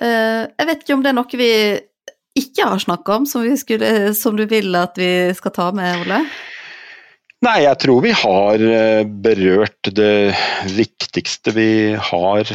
Eh, 0.00 0.44
jeg 0.46 0.68
vet 0.68 0.84
ikke 0.84 0.96
om 0.96 1.04
det 1.04 1.12
er 1.12 1.18
noe 1.18 1.40
vi 1.40 1.52
ikke 2.40 2.68
har 2.70 2.80
snakka 2.80 3.18
om, 3.20 3.26
som, 3.28 3.44
skulle, 3.58 4.14
som, 4.16 4.36
du 4.38 4.46
vil 4.50 4.74
at 4.78 4.98
vi 5.00 5.10
skal 5.36 5.54
ta 5.56 5.68
med, 5.76 6.04
Ole? 6.04 6.22
Nei, 7.44 7.56
jeg 7.64 7.80
tror 7.82 8.02
vi 8.04 8.12
har 8.14 8.64
eh, 8.64 9.02
berørt 9.24 9.90
det 9.96 10.36
viktigste 10.76 11.54
vi 11.56 11.70
har 11.96 12.52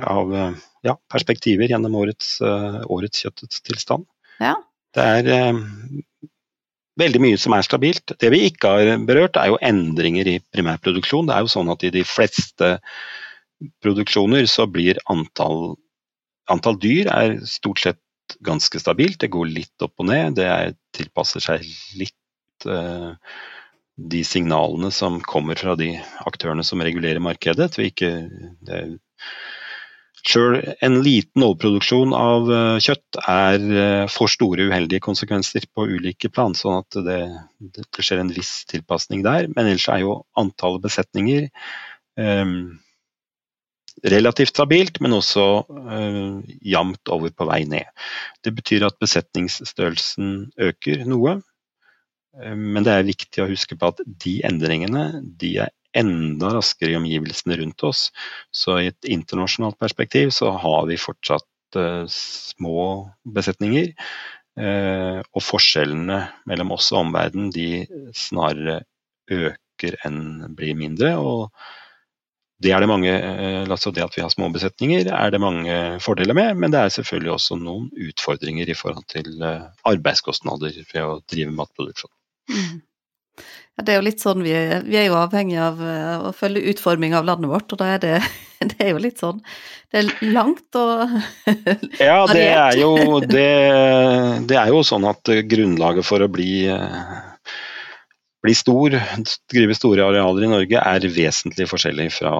av 0.00 0.34
eh, 0.34 0.62
ja, 0.88 0.96
perspektiver 1.12 1.70
gjennom 1.70 1.94
årets, 1.96 2.38
uh, 2.44 2.82
årets 2.92 3.22
kjøttets 3.24 3.62
tilstand. 3.64 4.04
Ja. 4.42 4.56
Det 4.94 5.04
er 5.18 5.54
veldig 7.00 7.22
mye 7.24 7.38
som 7.40 7.54
er 7.56 7.64
stabilt. 7.66 8.12
Det 8.20 8.30
vi 8.34 8.42
ikke 8.50 8.72
har 8.74 8.90
berørt, 9.08 9.38
er 9.40 9.52
jo 9.52 9.60
endringer 9.64 10.28
i 10.28 10.36
primærproduksjon. 10.54 11.30
Det 11.30 11.36
er 11.36 11.46
jo 11.46 11.52
sånn 11.54 11.72
at 11.72 11.86
i 11.86 11.92
de 11.94 12.04
fleste 12.06 12.74
produksjoner 13.84 14.46
så 14.50 14.66
blir 14.70 15.00
antall, 15.10 15.74
antall 16.52 16.78
dyr 16.80 17.10
er 17.12 17.38
stort 17.48 17.82
sett 17.82 18.00
ganske 18.44 18.80
stabilt. 18.80 19.20
Det 19.20 19.32
går 19.32 19.50
litt 19.52 19.84
opp 19.84 20.00
og 20.02 20.08
ned. 20.10 20.38
Det 20.38 20.46
er, 20.48 20.76
tilpasser 20.96 21.42
seg 21.44 21.66
litt 21.98 22.68
uh, 22.68 23.12
de 23.94 24.22
signalene 24.26 24.90
som 24.94 25.20
kommer 25.22 25.58
fra 25.60 25.76
de 25.78 25.92
aktørene 26.26 26.64
som 26.66 26.82
regulerer 26.82 27.22
markedet. 27.22 27.72
Vi 27.78 27.90
ikke, 27.92 28.12
Sjøl 30.24 30.56
en 30.80 31.02
liten 31.04 31.44
overproduksjon 31.44 32.14
av 32.16 32.46
eh, 32.48 32.78
kjøtt 32.80 33.18
er 33.28 33.58
eh, 33.60 34.04
for 34.08 34.32
store 34.32 34.70
uheldige 34.70 35.04
konsekvenser 35.04 35.66
på 35.76 35.84
ulike 35.84 36.30
plan, 36.32 36.56
sånn 36.56 36.78
at 36.80 36.96
det, 37.04 37.18
det 37.60 37.84
skjer 38.00 38.22
en 38.22 38.32
viss 38.32 38.62
tilpasning 38.70 39.20
der. 39.26 39.50
Men 39.52 39.68
ellers 39.68 39.84
er 39.92 40.00
jo 40.00 40.14
antallet 40.40 40.86
besetninger 40.86 41.50
um, 42.16 42.54
relativt 44.12 44.52
stabilt, 44.52 45.00
men 45.00 45.16
også 45.16 45.46
uh, 45.64 46.42
jevnt 46.60 47.12
over 47.12 47.32
på 47.32 47.48
vei 47.48 47.62
ned. 47.68 47.88
Det 48.44 48.52
betyr 48.56 48.86
at 48.88 49.00
besetningsstørrelsen 49.02 50.50
øker 50.70 51.06
noe, 51.08 51.38
men 52.34 52.82
det 52.82 52.90
er 52.90 53.06
viktig 53.06 53.44
å 53.44 53.46
huske 53.46 53.76
på 53.78 53.92
at 53.92 54.00
de 54.24 54.40
endringene 54.42 55.20
de 55.38 55.52
er 55.62 55.70
enda 55.94 56.50
raskere 56.56 56.94
i 56.94 56.98
omgivelsene 56.98 57.58
rundt 57.60 57.84
oss. 57.86 58.08
Så 58.50 58.78
i 58.80 58.88
et 58.90 59.06
internasjonalt 59.06 59.78
perspektiv 59.80 60.32
så 60.34 60.50
har 60.58 60.88
vi 60.90 61.00
fortsatt 61.00 61.78
uh, 61.78 62.04
små 62.10 62.88
besetninger. 63.36 63.92
Uh, 64.54 65.22
og 65.34 65.42
forskjellene 65.42 66.20
mellom 66.46 66.74
oss 66.76 66.92
og 66.92 67.08
omverdenen 67.08 67.50
de 67.54 67.86
snarere 68.14 68.82
øker 69.30 69.96
enn 70.06 70.54
blir 70.54 70.76
mindre. 70.78 71.16
og 71.18 71.50
det 72.62 72.70
er 72.70 72.84
det 72.84 72.88
mange, 72.88 73.12
altså 73.66 73.90
det 73.90 74.04
at 74.04 74.14
vi 74.14 74.22
har 74.22 74.30
små 74.32 74.46
besetninger, 74.54 75.08
er 75.10 75.32
det 75.34 75.40
mange 75.42 75.74
fordeler 76.00 76.36
med, 76.38 76.60
men 76.62 76.72
det 76.72 76.80
er 76.80 76.92
selvfølgelig 76.94 77.32
også 77.34 77.58
noen 77.58 77.88
utfordringer 78.08 78.70
i 78.70 78.76
forhold 78.78 79.04
til 79.10 79.42
arbeidskostnader 79.42 80.78
ved 80.92 81.02
å 81.02 81.18
drive 81.30 81.54
matproduksjon. 81.56 82.12
Mm. 82.54 82.82
Ja, 83.74 83.82
det 83.82 83.90
er 83.90 83.98
jo 83.98 84.06
litt 84.06 84.22
sånn, 84.22 84.42
vi 84.46 84.52
er, 84.54 84.84
vi 84.86 84.98
er 85.00 85.08
jo 85.08 85.16
avhengig 85.18 85.56
av 85.58 85.80
uh, 85.82 86.28
å 86.28 86.34
følge 86.36 86.62
utforming 86.70 87.16
av 87.18 87.26
landet 87.26 87.50
vårt, 87.50 87.72
og 87.74 87.80
da 87.80 87.88
er 87.96 88.02
det, 88.04 88.12
det 88.70 88.76
er 88.78 88.92
jo 88.92 89.00
litt 89.02 89.18
sånn 89.22 89.40
Det 89.90 90.00
er 90.00 90.10
langt 90.30 90.78
og 90.78 91.16
Ja, 91.98 92.20
det 92.30 92.44
er, 92.52 92.78
jo, 92.78 93.18
det, 93.18 93.48
det 94.46 94.60
er 94.60 94.70
jo 94.70 94.84
sånn 94.86 95.08
at 95.10 95.32
grunnlaget 95.50 96.06
for 96.06 96.22
å 96.22 96.30
bli, 96.30 96.68
bli 98.44 98.54
stor, 98.56 98.94
drive 99.52 99.76
store 99.76 100.04
arealer 100.04 100.44
i 100.44 100.52
Norge, 100.52 100.80
er 100.80 101.10
vesentlig 101.12 101.68
forskjellig 101.70 102.10
fra 102.12 102.34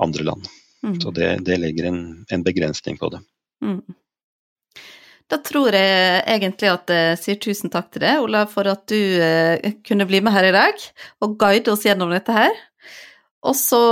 andre 0.00 0.24
land. 0.24 0.46
Mm. 0.86 1.00
Så 1.02 1.12
det, 1.12 1.32
det 1.44 1.58
legger 1.60 1.90
en, 1.90 2.00
en, 2.32 2.44
begrensning 2.44 2.96
på 3.00 3.10
det. 3.12 3.20
Mm. 3.64 3.82
Da 5.30 5.38
tror 5.44 5.76
jeg 5.76 6.22
egentlig 6.24 6.70
at 6.72 6.90
jeg 6.90 7.18
sier 7.20 7.42
tusen 7.44 7.70
takk 7.70 7.92
til 7.92 8.02
deg, 8.06 8.22
Olav, 8.24 8.48
for 8.50 8.66
at 8.72 8.86
du 8.90 8.96
eh, 8.96 9.76
kunne 9.86 10.08
bli 10.08 10.22
med 10.24 10.34
her 10.34 10.48
i 10.48 10.56
dag 10.56 10.86
og 11.22 11.36
guide 11.38 11.70
oss 11.70 11.84
gjennom 11.86 12.10
dette 12.10 12.34
her. 12.34 12.56
Og 13.46 13.54
så 13.56 13.84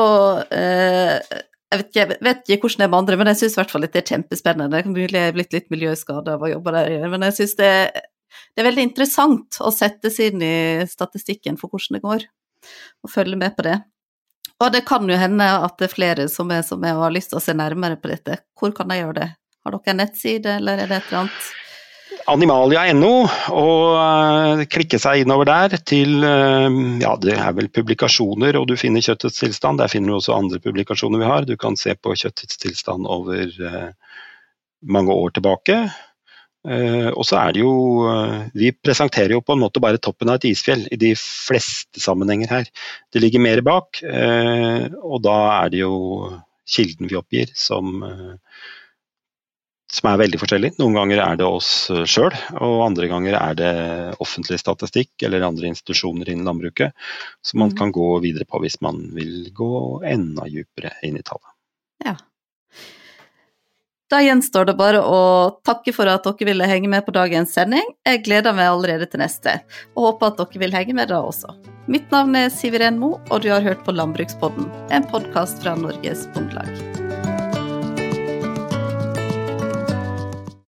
eh, 0.51 1.21
jeg, 1.69 1.77
vet 1.77 1.87
ikke, 1.93 2.01
jeg 2.01 2.25
vet 2.25 2.51
ikke 2.57 2.65
hvordan 2.65 2.81
det 2.81 2.89
er 2.89 2.93
med 2.95 3.03
andre, 3.03 3.21
men 3.21 3.31
jeg 3.31 3.43
syns 3.43 3.55
i 3.55 3.61
hvert 3.61 3.75
fall 3.77 3.87
at 3.87 3.95
det 3.95 4.03
er 4.03 4.11
kjempespennende. 4.17 4.73
Det 4.73 4.81
er 4.81 4.97
mulig 4.97 5.21
jeg 5.21 5.31
er 5.31 5.37
blitt 5.37 5.55
litt 5.55 5.69
miljøskada 5.75 6.39
av 6.39 6.49
å 6.49 6.51
jobbe 6.51 6.75
der, 6.75 6.97
men 7.13 7.29
jeg 7.29 7.39
syns 7.43 7.55
det, 7.61 7.73
det, 8.55 8.63
er 8.63 8.69
veldig 8.69 8.89
interessant 8.91 9.61
å 9.65 9.73
sette 9.75 10.13
seg 10.15 10.35
inn 10.35 10.45
i 10.45 10.89
statistikken 10.89 11.59
for 11.61 11.73
hvordan 11.73 11.99
det 11.99 12.05
går, 12.05 12.27
og 13.05 13.13
følge 13.13 13.39
med 13.41 13.57
på 13.57 13.67
det. 13.69 13.79
Og 14.59 14.73
det 14.75 14.83
kan 14.89 15.07
jo 15.07 15.19
hende 15.19 15.47
at 15.63 15.79
det 15.79 15.87
er 15.87 15.95
flere 15.95 16.27
som 16.33 16.51
er 16.51 16.65
som 16.67 16.83
jeg 16.83 16.99
har 16.99 17.15
lyst 17.15 17.31
til 17.31 17.39
å 17.39 17.45
se 17.45 17.55
nærmere 17.55 18.01
på 18.01 18.11
dette. 18.11 18.41
Hvor 18.59 18.75
kan 18.75 18.91
jeg 18.91 19.05
gjøre 19.05 19.21
det? 19.21 19.31
Har 19.65 19.75
dere 19.75 19.93
en 19.93 20.01
nettside, 20.03 20.59
eller 20.59 20.83
er 20.83 20.91
det 20.91 20.99
et 20.99 21.11
eller 21.11 21.25
annet? 21.25 21.49
Animalia.no, 22.29 23.13
og 23.57 23.83
uh, 23.97 24.63
klikke 24.69 24.99
seg 25.01 25.23
innover 25.23 25.49
der 25.49 25.77
til 25.87 26.25
uh, 26.25 26.69
ja, 27.01 27.15
det 27.21 27.37
er 27.37 27.55
vel 27.57 27.71
publikasjoner, 27.73 28.59
og 28.59 28.67
du 28.69 28.75
finner 28.81 29.05
Kjøttets 29.05 29.39
tilstand. 29.41 29.81
Der 29.81 29.93
finner 29.93 30.13
du 30.13 30.19
også 30.19 30.37
andre 30.37 30.61
publikasjoner 30.65 31.23
vi 31.23 31.31
har. 31.31 31.47
Du 31.49 31.55
kan 31.61 31.79
se 31.79 31.95
på 31.97 32.17
Kjøttets 32.19 32.61
tilstand 32.61 33.09
over 33.09 33.47
uh, 33.63 34.19
mange 34.85 35.15
år 35.15 35.37
tilbake. 35.39 35.79
Og 36.69 37.23
så 37.25 37.37
er 37.39 37.53
det 37.55 37.61
jo 37.63 37.71
Vi 38.59 38.73
presenterer 38.75 39.37
jo 39.37 39.45
på 39.47 39.55
en 39.55 39.61
måte 39.63 39.81
bare 39.81 40.01
toppen 40.03 40.29
av 40.29 40.41
et 40.41 40.49
isfjell 40.51 40.83
i 40.93 40.99
de 41.01 41.13
fleste 41.17 42.03
sammenhenger 42.03 42.51
her. 42.51 42.67
Det 43.15 43.23
ligger 43.23 43.41
mer 43.41 43.63
bak, 43.65 44.03
og 44.03 45.23
da 45.25 45.37
er 45.63 45.71
det 45.73 45.85
jo 45.85 45.95
kilden 46.69 47.09
vi 47.09 47.17
oppgir 47.17 47.55
som 47.57 48.03
som 49.89 50.11
er 50.11 50.21
veldig 50.21 50.39
forskjellig. 50.41 50.71
Noen 50.81 50.97
ganger 50.99 51.23
er 51.25 51.39
det 51.41 51.49
oss 51.49 51.71
eh, 51.93 52.05
sjøl, 52.09 52.35
og 52.61 52.85
andre 52.85 53.09
ganger 53.11 53.37
er 53.39 53.59
det 53.59 53.75
offentlig 54.21 54.61
statistikk 54.61 55.25
eller 55.25 55.47
andre 55.47 55.71
institusjoner 55.73 56.29
innen 56.29 56.49
landbruket 56.49 56.93
som 57.45 57.63
man 57.65 57.73
mm. 57.73 57.79
kan 57.81 57.95
gå 57.97 58.09
videre 58.25 58.49
på 58.49 58.61
hvis 58.65 58.81
man 58.85 59.01
vil 59.17 59.49
gå 59.57 60.03
enda 60.09 60.49
dypere 60.51 60.93
inn 61.09 61.17
i 61.21 61.25
tallet. 61.25 61.55
Ja. 62.05 62.19
Da 64.09 64.23
gjenstår 64.25 64.71
det 64.71 64.75
bare 64.79 65.01
å 65.05 65.19
takke 65.69 65.93
for 65.93 66.09
at 66.09 66.25
dere 66.25 66.49
ville 66.49 66.69
henge 66.69 66.89
med 66.89 67.05
på 67.05 67.13
dagens 67.13 67.53
sending. 67.53 67.91
Jeg 68.09 68.23
gleder 68.25 68.57
meg 68.57 68.71
allerede 68.71 69.09
til 69.11 69.21
neste, 69.21 69.59
og 69.95 70.07
håper 70.07 70.33
at 70.33 70.41
dere 70.41 70.63
vil 70.65 70.77
henge 70.77 70.97
med 70.97 71.13
da 71.13 71.21
også. 71.29 71.53
Mitt 71.93 72.09
navn 72.13 72.37
er 72.37 72.49
Siv 72.53 72.79
Mo, 72.97 73.19
og 73.29 73.45
du 73.45 73.51
har 73.53 73.65
hørt 73.65 73.85
på 73.85 73.93
Landbrukspodden, 73.93 74.71
en 74.89 75.05
podkast 75.13 75.61
fra 75.61 75.77
Norges 75.77 76.25
Bondelag. 76.33 76.98